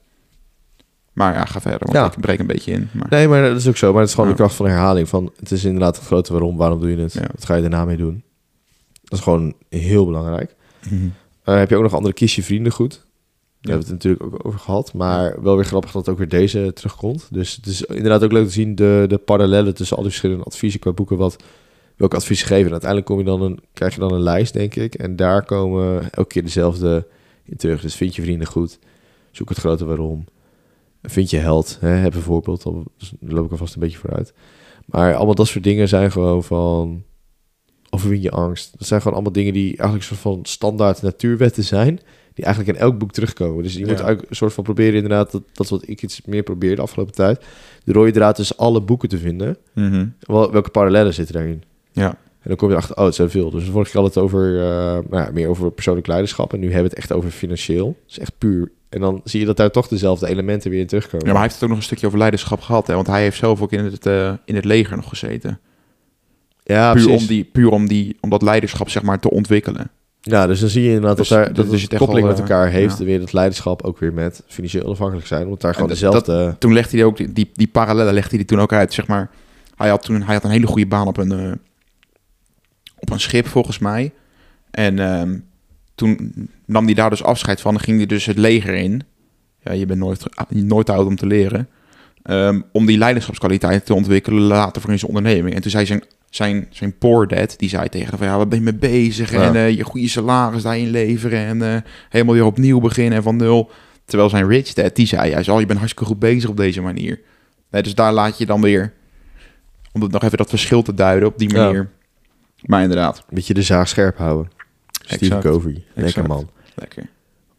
[1.13, 2.05] Maar ja, ga verder, want Ja.
[2.05, 2.89] ik breek een beetje in.
[2.93, 3.91] Maar, Nee, maar dat is ook zo.
[3.91, 4.35] Maar het is gewoon Ja.
[4.35, 5.09] de kracht van herhaling.
[5.09, 6.57] Van, het is inderdaad het grote waarom.
[6.57, 7.13] Waarom doe je het?
[7.13, 7.27] Ja.
[7.35, 8.23] Wat ga je daarna mee doen?
[9.03, 10.55] Dat is gewoon heel belangrijk.
[10.89, 11.07] Mhm.
[11.43, 12.91] Eh, heb je ook nog andere kies je vrienden goed?
[13.61, 14.93] Daar hebben we het natuurlijk ook over gehad.
[14.93, 17.27] Maar wel weer grappig dat ook weer deze terugkomt.
[17.31, 20.43] Dus het is inderdaad ook leuk te zien de, de parallellen tussen al die verschillende
[20.43, 21.17] adviezen qua boeken.
[21.17, 21.43] Wat,
[21.98, 22.66] welke adviezen geven.
[22.66, 24.95] En uiteindelijk kom je dan een, krijg je dan een lijst, denk ik.
[24.95, 27.08] En daar komen elke keer dezelfde
[27.43, 27.82] in terug.
[27.82, 28.80] Dus vind je vrienden goed.
[29.32, 30.26] Zoek het grote waarom.
[31.02, 31.78] Vind je held.
[31.80, 31.89] Hè?
[31.89, 32.64] Heb een voorbeeld.
[32.64, 32.86] Dan
[33.20, 34.34] loop ik alvast een beetje vooruit.
[34.86, 37.04] Maar allemaal dat soort dingen zijn gewoon van...
[37.89, 38.72] Overwin je angst.
[38.78, 42.00] Dat zijn gewoon allemaal dingen die eigenlijk soort van standaard natuurwetten zijn.
[42.34, 43.64] Die eigenlijk in elk boek terugkomen.
[43.64, 45.32] Dus je moet eigenlijk een soort van proberen inderdaad...
[45.32, 47.45] Dat, dat is wat ik iets meer probeer de afgelopen tijd.
[47.84, 49.58] De rode draad tussen alle boeken te vinden.
[49.74, 50.08] Mhm.
[50.20, 51.64] Wel, welke parallellen zitten daarin?
[51.98, 52.08] Ja.
[52.41, 53.50] En dan kom je erachter, oh, het zijn veel.
[53.52, 54.64] Dus vorige keer had het over, eh,
[55.10, 56.54] nou ja, meer over persoonlijk leiderschap.
[56.54, 57.88] En nu hebben we het echt over financieel.
[57.88, 58.72] Het is echt puur.
[58.89, 61.26] En dan zie je dat daar toch dezelfde elementen weer in terugkomen.
[61.26, 62.88] ja, maar hij heeft het ook nog een stukje over leiderschap gehad.
[62.88, 62.93] Hè?
[62.95, 65.60] Want hij heeft zelf ook in het, eh, in het leger nog gezeten.
[66.64, 67.22] ja, puur, precies.
[67.22, 69.89] om die, puur om, die, om dat leiderschap zeg maar te ontwikkelen.
[70.22, 72.36] Ja, dus dan zie je inderdaad Dus dat, daar, dat dat is het koppeling wel,
[72.36, 72.98] met eh, elkaar heeft.
[72.98, 73.06] ja.
[73.06, 75.48] Weer dat leiderschap ook weer met financieel onafhankelijk zijn.
[75.48, 76.56] Want daar gewoon dat- dezelfde...
[76.60, 78.93] Toen legde hij ook die, die, die parallellen legde hij toen ook uit.
[78.93, 79.30] Zeg maar,
[79.76, 81.60] hij had toen hij had een hele goede baan op een,
[83.00, 84.12] op een schip volgens mij.
[84.72, 85.38] En ehm,
[85.95, 86.34] toen
[86.66, 87.80] nam hij daar dus afscheid van.
[87.80, 89.02] Ging hij dus het leger in.
[89.64, 91.70] Ja, je bent nooit, nooit te oud om te leren.
[92.24, 95.56] Ehm, om die leiderschapskwaliteiten te ontwikkelen later voor in zijn onderneming.
[95.56, 98.28] En toen zei zijn, zijn, zijn poor dad, die zei tegen hem van...
[98.28, 99.32] ja, wat ben je mee bezig?
[99.32, 99.41] Ja.
[99.41, 101.39] En eh, je goede salaris daarin leveren.
[101.39, 103.72] En eh, helemaal weer opnieuw beginnen en van nul.
[104.06, 105.50] Terwijl zijn rich dad, die zei juist...
[105.50, 107.20] oh, je bent hartstikke goed bezig op deze manier.
[107.72, 108.93] Nee, dus daar laat je dan weer...
[109.91, 111.88] om het nog even dat verschil te duiden op die Ja.
[112.62, 114.51] Maar inderdaad, Een beetje de zaag scherp houden.
[114.91, 115.43] Steve Exact.
[115.43, 115.72] Covey.
[115.72, 116.28] Lekker Exact.
[116.28, 116.49] man.
[116.76, 117.10] lekker.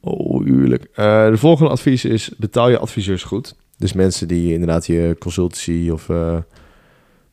[0.01, 0.85] Oh, huurlijk.
[0.95, 3.55] Eh, de volgende advies is: betaal je adviseurs goed.
[3.77, 6.37] Dus mensen die inderdaad je consultancy of, eh,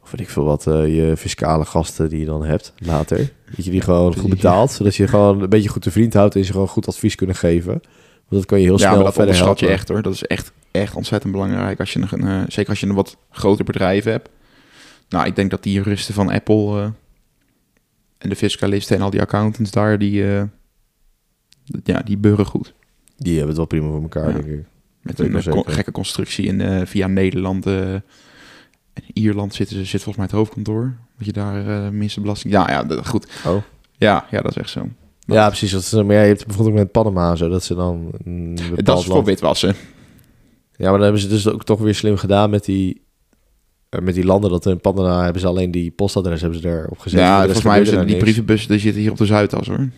[0.02, 3.32] of weet ik veel wat, eh, je fiscale gasten die je dan hebt later.
[3.56, 6.36] Dat je die gewoon goed betaalt, zodat je gewoon een beetje goed te vriend houdt
[6.36, 7.82] en ze gewoon goed advies kunnen geven.
[8.28, 10.02] Want dat kan je heel ja, snel maar dat verder je echt hoor.
[10.02, 11.80] Dat is echt, echt ontzettend belangrijk.
[11.80, 14.30] Als je een, eh, zeker als je een wat groter bedrijf hebt.
[15.10, 16.88] Nou, ik denk dat die juristen van Apple eh,
[18.26, 20.44] en de fiscalisten en al die accountants daar, die, eh,
[21.84, 22.74] ja, die beuren goed.
[23.18, 24.34] Die hebben het wel prima voor elkaar, Ja.
[24.34, 24.66] denk ik.
[25.02, 25.72] Met een zeker.
[25.72, 28.04] gekke constructie in, eh, via Nederland eh, en
[29.14, 30.94] Ierland zitten, zit volgens mij het hoofdkantoor.
[31.18, 32.54] Dat je daar minste belasting...
[32.54, 33.28] Ja, ja, dat- goed.
[33.46, 33.62] Oh.
[33.98, 34.90] Ja, ja, dat is echt zo.
[35.20, 35.72] Ja, precies.
[35.72, 38.12] Dat maar ja, je hebt bijvoorbeeld ook met Panama zo, dat ze dan
[38.76, 39.76] dat is voor witwassen.
[40.76, 43.02] Ja, maar dan hebben ze dus ook toch weer slim gedaan met die,
[44.02, 44.50] met die landen.
[44.50, 47.20] Dat in Panama hebben ze alleen die postadres hebben ze erop gezet.
[47.20, 49.90] Ja, volgens mij hebben ze gebeurde die brievenbussen, die zitten hier op de Zuidas hoor.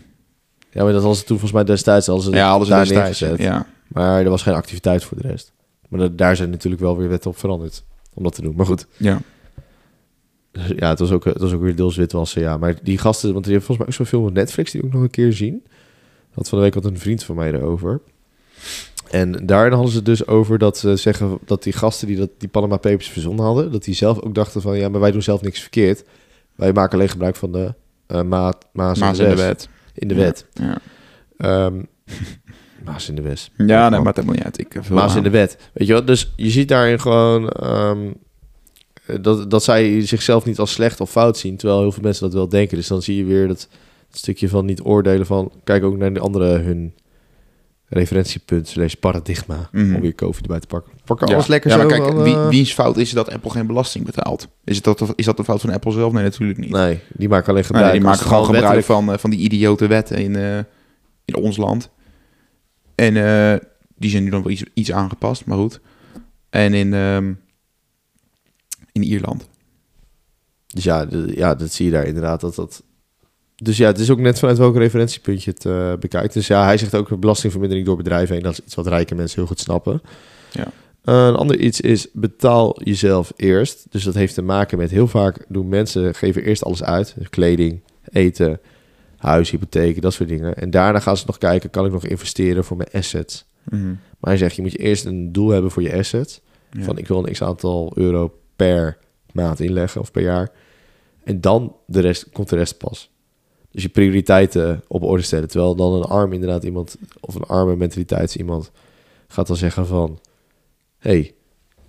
[0.70, 2.08] Ja, maar dat was het toen volgens mij destijds.
[2.08, 3.20] Als ze Ja, hadden ze daar destijds.
[3.20, 3.46] neergezet.
[3.46, 3.66] Ja.
[3.88, 5.52] Maar er was geen activiteit voor de rest.
[5.88, 7.84] Maar dat- daar zijn natuurlijk wel weer wetten op veranderd.
[8.14, 8.54] Om dat te doen.
[8.56, 8.86] Maar goed.
[8.96, 9.20] ja.
[10.76, 12.40] Ja, het was, ook, het was ook weer deels witwassen.
[12.42, 14.84] Ja, maar die gasten, want die hebben volgens mij ook zo'n film op Netflix die
[14.84, 15.64] ook nog een keer zien.
[16.34, 18.00] Dat van de week had een vriend van mij erover.
[19.10, 22.30] En daarin hadden ze het dus over dat ze zeggen dat die gasten die dat,
[22.38, 25.22] die Panama Papers verzonnen hadden, dat die zelf ook dachten van ja, maar wij doen
[25.22, 26.04] zelf niks verkeerd.
[26.54, 27.74] Wij maken alleen gebruik van de
[28.06, 29.68] eh maat, maas, Maas in de de wet.
[29.94, 30.20] In de Ja.
[30.20, 30.46] wet.
[30.52, 30.78] Ja,
[31.36, 31.82] Ehm,
[32.84, 33.50] maas in de wet.
[33.56, 34.58] ja nee, maar dat moet uit.
[34.58, 35.70] Ik eh, Maas in de wet.
[35.72, 36.06] Weet je wat?
[36.06, 37.98] Dus je ziet daarin gewoon ehm,
[39.20, 42.32] dat, dat zij zichzelf niet als slecht of fout zien, terwijl heel veel mensen dat
[42.34, 42.76] wel denken.
[42.76, 43.68] Dus dan zie je weer dat
[44.10, 46.94] stukje van niet oordelen van, kijk ook naar de andere hun
[47.88, 49.94] referentiepunt slash paradigma, Mhm.
[49.94, 50.92] om weer koffie erbij te pakken.
[51.04, 51.34] Pakken Ja.
[51.34, 51.86] alles lekker ja, zo.
[51.86, 54.48] kijk, eh, wiens fout is dat Apple geen belasting betaalt?
[54.64, 56.12] Is, het dat, is dat de fout van Apple zelf?
[56.12, 56.70] Nee, natuurlijk niet.
[56.70, 57.92] Nee, die maken alleen Nee, gebruik.
[57.92, 60.58] die maken gewoon gebruik wettelijk- van, eh, van die idiote wetten in, eh,
[61.24, 61.90] in ons land.
[62.94, 63.14] En
[63.96, 65.80] die zijn nu dan wel iets, iets aangepast, maar goed.
[66.50, 67.32] En in, ehm,
[68.92, 69.48] in Ierland.
[70.66, 72.40] Dus ja, de- ja, dat zie je daar inderdaad.
[72.40, 72.82] Dat, dat...
[73.62, 76.34] Dus ja, het is ook net vanuit welk referentiepunt je het eh, bekijkt.
[76.34, 78.42] Dus ja, hij zegt ook belastingvermindering door bedrijven heen.
[78.42, 80.02] Dat is iets wat rijke mensen heel goed snappen.
[80.52, 80.66] Ja.
[81.04, 83.86] Eh, een ander iets is betaal jezelf eerst.
[83.90, 87.14] Dus dat heeft te maken met heel vaak doen mensen geven eerst alles uit.
[87.18, 87.80] Dus kleding,
[88.12, 88.60] eten,
[89.16, 90.56] huis, hypotheek, dat soort dingen.
[90.56, 93.46] En daarna gaan ze nog kijken, kan ik nog investeren voor mijn assets?
[93.70, 93.86] Mhm.
[93.88, 96.40] Maar hij zegt, je moet je eerst een doel hebben voor je assets.
[96.70, 96.82] Ja.
[96.82, 98.98] Van ik wil een x aantal euro per
[99.32, 100.50] maand inleggen of per jaar.
[101.24, 103.10] En dan de rest, komt de rest pas.
[103.78, 105.48] Dus je prioriteiten op orde stellen.
[105.48, 108.70] Terwijl dan een arm inderdaad iemand, of een arme mentaliteits iemand,
[109.28, 110.18] gaat dan zeggen van...
[110.98, 111.34] hey,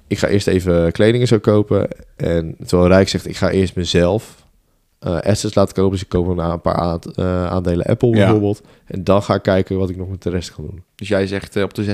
[0.07, 1.87] ik ga eerst even kleding en zo kopen.
[2.15, 4.45] En terwijl Rijk zegt, ik ga eerst mezelf
[4.99, 5.91] eh, assets laten kopen.
[5.91, 8.15] Dus ik koop een, een paar eh, aandelen Apple Ja.
[8.15, 8.61] bijvoorbeeld.
[8.85, 10.83] En dan ga ik kijken wat ik nog met de rest kan doen.
[10.95, 11.91] Dus jij zegt eh, op de 26e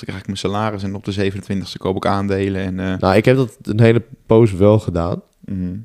[0.00, 2.60] krijg ik mijn salaris en op de 27e koop ik aandelen.
[2.80, 5.22] En, Nou, ik heb dat een hele poos wel gedaan.
[5.44, 5.76] mhm.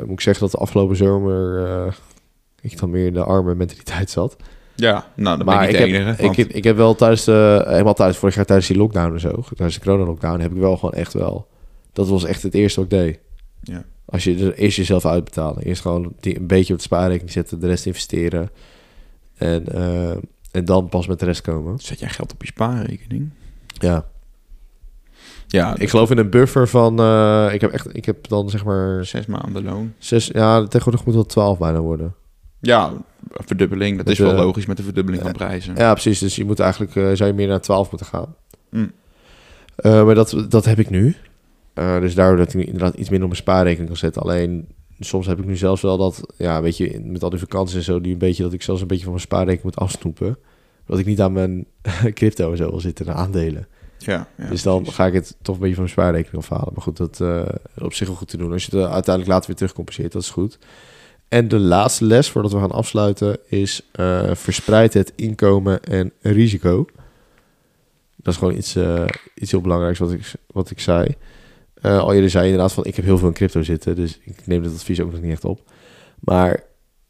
[0.00, 1.94] Moet ik zeggen dat de afgelopen zomer
[2.60, 4.36] ik dan meer in de arme mentaliteit zat.
[4.74, 6.22] Ja, nou, dan maar ben ik ik heb, enige.
[6.22, 9.20] ik, heb- ik heb wel tijdens de, helemaal tijdens vorig jaar tijdens die lockdown en
[9.20, 11.48] zo, tijdens de corona-lockdown, heb ik wel gewoon echt wel,
[11.92, 13.18] dat was echt het eerste wat ik deed.
[13.62, 13.84] ja.
[14.04, 17.60] Als je er eerst jezelf uitbetalen, eerst gewoon die, een beetje op de spaarrekening zetten,
[17.60, 18.50] de rest investeren
[19.36, 20.10] en, eh,
[20.50, 21.78] en dan pas met de rest komen.
[21.78, 23.30] Zet jij geld op je spaarrekening?
[23.78, 24.06] Ja,
[25.46, 28.64] Ja, ik geloof in een buffer van, eh, ik heb echt, ik heb dan zeg
[28.64, 29.92] maar zes maanden loon.
[29.98, 32.14] zes, ja, tegenwoordig moet wel twaalf bijna worden.
[32.60, 32.92] Ja,
[33.30, 33.96] verdubbeling.
[33.96, 35.74] Dat Met is wel logisch met de verdubbeling van prijzen.
[35.76, 36.18] Ja, precies.
[36.18, 38.34] Dus je moet eigenlijk, eh, zou je meer naar 12 moeten gaan.
[38.70, 38.92] Mm.
[39.76, 41.16] Eh, maar dat, dat heb ik nu.
[41.74, 44.22] Eh, dus daardoor dat ik inderdaad iets minder op mijn spaarrekening kan zetten.
[44.22, 44.68] Alleen
[45.00, 47.82] soms heb ik nu zelfs wel dat, ja, weet je, met al die vakanties en
[47.82, 50.38] zo, die een beetje dat ik zelfs een beetje van mijn spaarrekening moet afsnoepen.
[50.86, 51.66] Dat ik niet aan mijn
[52.14, 53.56] crypto en zo wil zitten en aan Ja,
[53.98, 54.94] ja, dus dan precies.
[54.94, 56.72] ga ik het toch een beetje van mijn spaarrekening afhalen.
[56.72, 57.20] Maar goed, dat
[57.76, 58.52] is op zich wel goed te doen.
[58.52, 60.58] Als je het uiteindelijk later weer terugcompenseert, dat is goed.
[61.28, 66.86] En de laatste les voordat we gaan afsluiten is eh, verspreid het inkomen en risico.
[68.16, 69.04] Dat is gewoon iets, eh,
[69.34, 71.14] iets heel belangrijks wat ik, wat ik zei.
[71.74, 74.46] Eh, al eerder zei inderdaad van ik heb heel veel in crypto zitten, dus ik
[74.46, 75.60] neem dit advies ook nog niet echt op.
[76.20, 76.62] Maar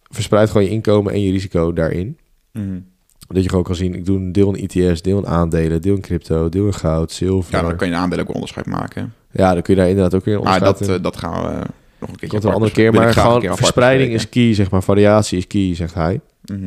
[0.02, 2.18] verspreid gewoon je inkomen en je risico daarin.
[2.52, 2.80] Mhm.
[3.28, 5.94] Dat je gewoon kan zien, ik doe een deel in ETS, deel in aandelen, deel
[5.94, 7.54] in crypto, deel in goud, zilver.
[7.56, 9.12] Ja, dan kan je een aandeel ook onderscheid maken.
[9.32, 10.94] Ja, dan kun je daar inderdaad ook weer Maar onderscheid dat, in.
[10.94, 11.62] eh, dat gaan we
[12.00, 14.82] nog een keertje Komt een andere keer, maar gewoon verspreiding is key, zeg maar.
[14.82, 16.20] Variatie is key, zegt hij.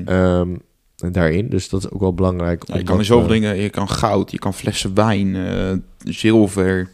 [0.05, 0.55] Ehm,
[0.97, 2.67] en daarin, dus dat is ook wel belangrijk.
[2.67, 5.71] Ja, je kan zoveel eh, dingen, je kan goud, je kan flessen wijn, eh,
[6.03, 6.89] zilver,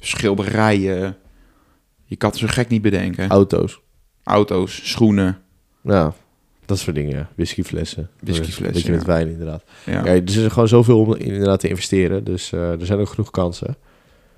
[0.00, 1.16] schilderijen.
[2.04, 3.28] Je kan het zo gek niet bedenken.
[3.28, 3.80] Auto's.
[4.22, 5.38] Auto's, schoenen.
[5.82, 6.14] Ja,
[6.66, 7.28] dat soort dingen.
[7.34, 8.10] Whiskyflessen.
[8.20, 8.96] Whiskyflessen, Een beetje ja.
[8.96, 9.64] met wijn, inderdaad.
[9.84, 9.92] Ja.
[9.92, 10.04] Ja.
[10.04, 12.24] er is gewoon zoveel om inderdaad te investeren.
[12.24, 13.76] Dus eh, er zijn ook genoeg kansen.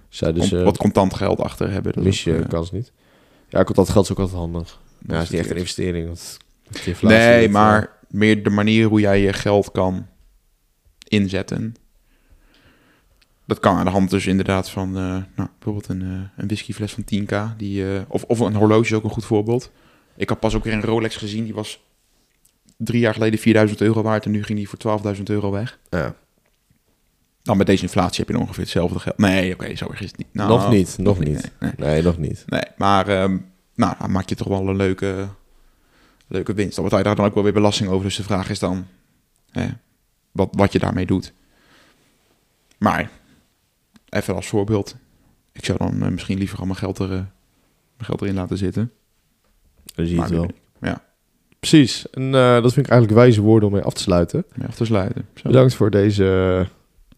[0.08, 1.92] Dus, ja, dus Om eh, wat contant geld achter hebben.
[1.92, 2.92] dat mis is je ook, kans niet.
[3.48, 4.78] Ja, dat geld is ook altijd handig.
[4.98, 6.06] dat Ja, het is niet echt een investering.
[6.06, 6.38] Want
[7.00, 10.06] Nee, dat, maar eh, meer de manier hoe jij je geld kan
[11.08, 11.74] inzetten.
[13.44, 15.02] Dat kan aan de hand dus inderdaad van eh,
[15.36, 17.56] nou, bijvoorbeeld een, eh, een whiskyfles van 10k.
[17.56, 19.72] Die, of, of een horloge is ook een goed voorbeeld.
[20.16, 21.44] Ik had pas ook weer een Rolex gezien.
[21.44, 21.80] Die was
[22.76, 24.24] drie jaar geleden 4000 euro waard.
[24.24, 25.78] En nu ging die voor 12.000 euro weg.
[25.90, 26.14] ja.
[27.48, 29.18] Dan met deze inflatie heb je ongeveer hetzelfde geld.
[29.18, 30.26] Nee, oké, zo erg is het niet.
[30.32, 31.50] Nou, nog niet, nog niet.
[31.60, 31.88] Nee, nee.
[31.88, 32.44] Nee, nog niet.
[32.46, 33.38] Nee, maar ehm,
[33.74, 35.28] nou, dan maak je toch wel een leuke,
[36.26, 36.74] leuke winst.
[36.74, 38.04] Dan betaal je daar dan ook wel weer belasting over.
[38.04, 38.86] Dus de vraag is dan
[39.50, 39.68] hè,
[40.32, 41.32] wat, wat je daarmee doet.
[42.78, 43.10] Maar
[44.08, 44.96] even als voorbeeld.
[45.52, 47.28] Ik zou dan eh, misschien liever al mijn geld, er, eh, mijn
[47.98, 48.92] geld erin laten zitten.
[49.84, 50.44] Je het wel.
[50.44, 50.54] ik?
[50.80, 51.02] Ja,
[51.58, 52.10] Precies.
[52.10, 54.44] En eh, dat vind ik eigenlijk wijze woorden om mee af te sluiten.
[54.66, 55.26] af te sluiten.
[55.34, 55.48] Zo.
[55.48, 56.66] Bedankt voor deze...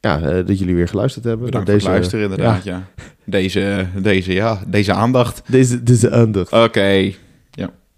[0.00, 1.44] ja, eh, dat jullie weer geluisterd hebben.
[1.46, 2.82] Bedankt Naar voor luisteren inderdaad, ja.
[3.24, 5.42] Deze, deze, ja, deze aandacht.
[5.46, 6.52] Deze, deze aandacht.
[6.52, 7.12] Oké,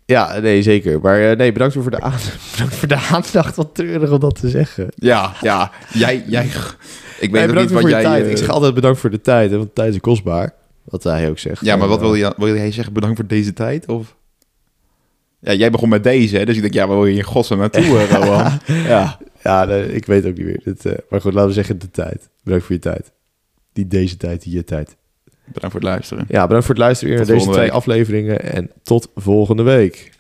[0.07, 1.01] Ja, nee, zeker.
[1.01, 2.13] Maar eh, nee, bedankt voor de, aan-
[2.53, 3.57] bedankt voor de aandacht.
[3.57, 4.87] Wat treurig om dat te zeggen.
[4.95, 5.71] ja, ja.
[5.93, 6.47] Jij, jij,
[7.21, 8.03] ik weet niet wat jij...
[8.03, 8.25] tijd.
[8.25, 9.51] eh, Ik zeg altijd bedankt voor de tijd.
[9.51, 10.55] Hè, want tijd is kostbaar.
[10.85, 11.65] Wat hij ook zegt.
[11.65, 12.93] Ja, maar wat wil, je, wil jij zeggen?
[12.93, 13.89] Bedankt voor deze tijd?
[13.89, 14.17] Of?
[15.41, 16.45] Ja, jij begon met deze, hè?
[16.45, 18.61] dus ik denk, ja, waar wil je in godsnaam naartoe, Rowan?
[18.67, 19.19] ja.
[19.43, 20.77] Ja, nee, ik weet ook niet meer.
[20.83, 22.29] Eh, maar goed, laten we zeggen de tijd.
[22.43, 23.13] Bedankt voor je tijd.
[23.73, 24.97] Niet deze tijd, die je tijd.
[25.45, 26.25] Bedankt voor het luisteren.
[26.29, 28.43] Ja, bedankt voor het luisteren weer naar deze twee afleveringen.
[28.43, 30.11] En tot volgende week.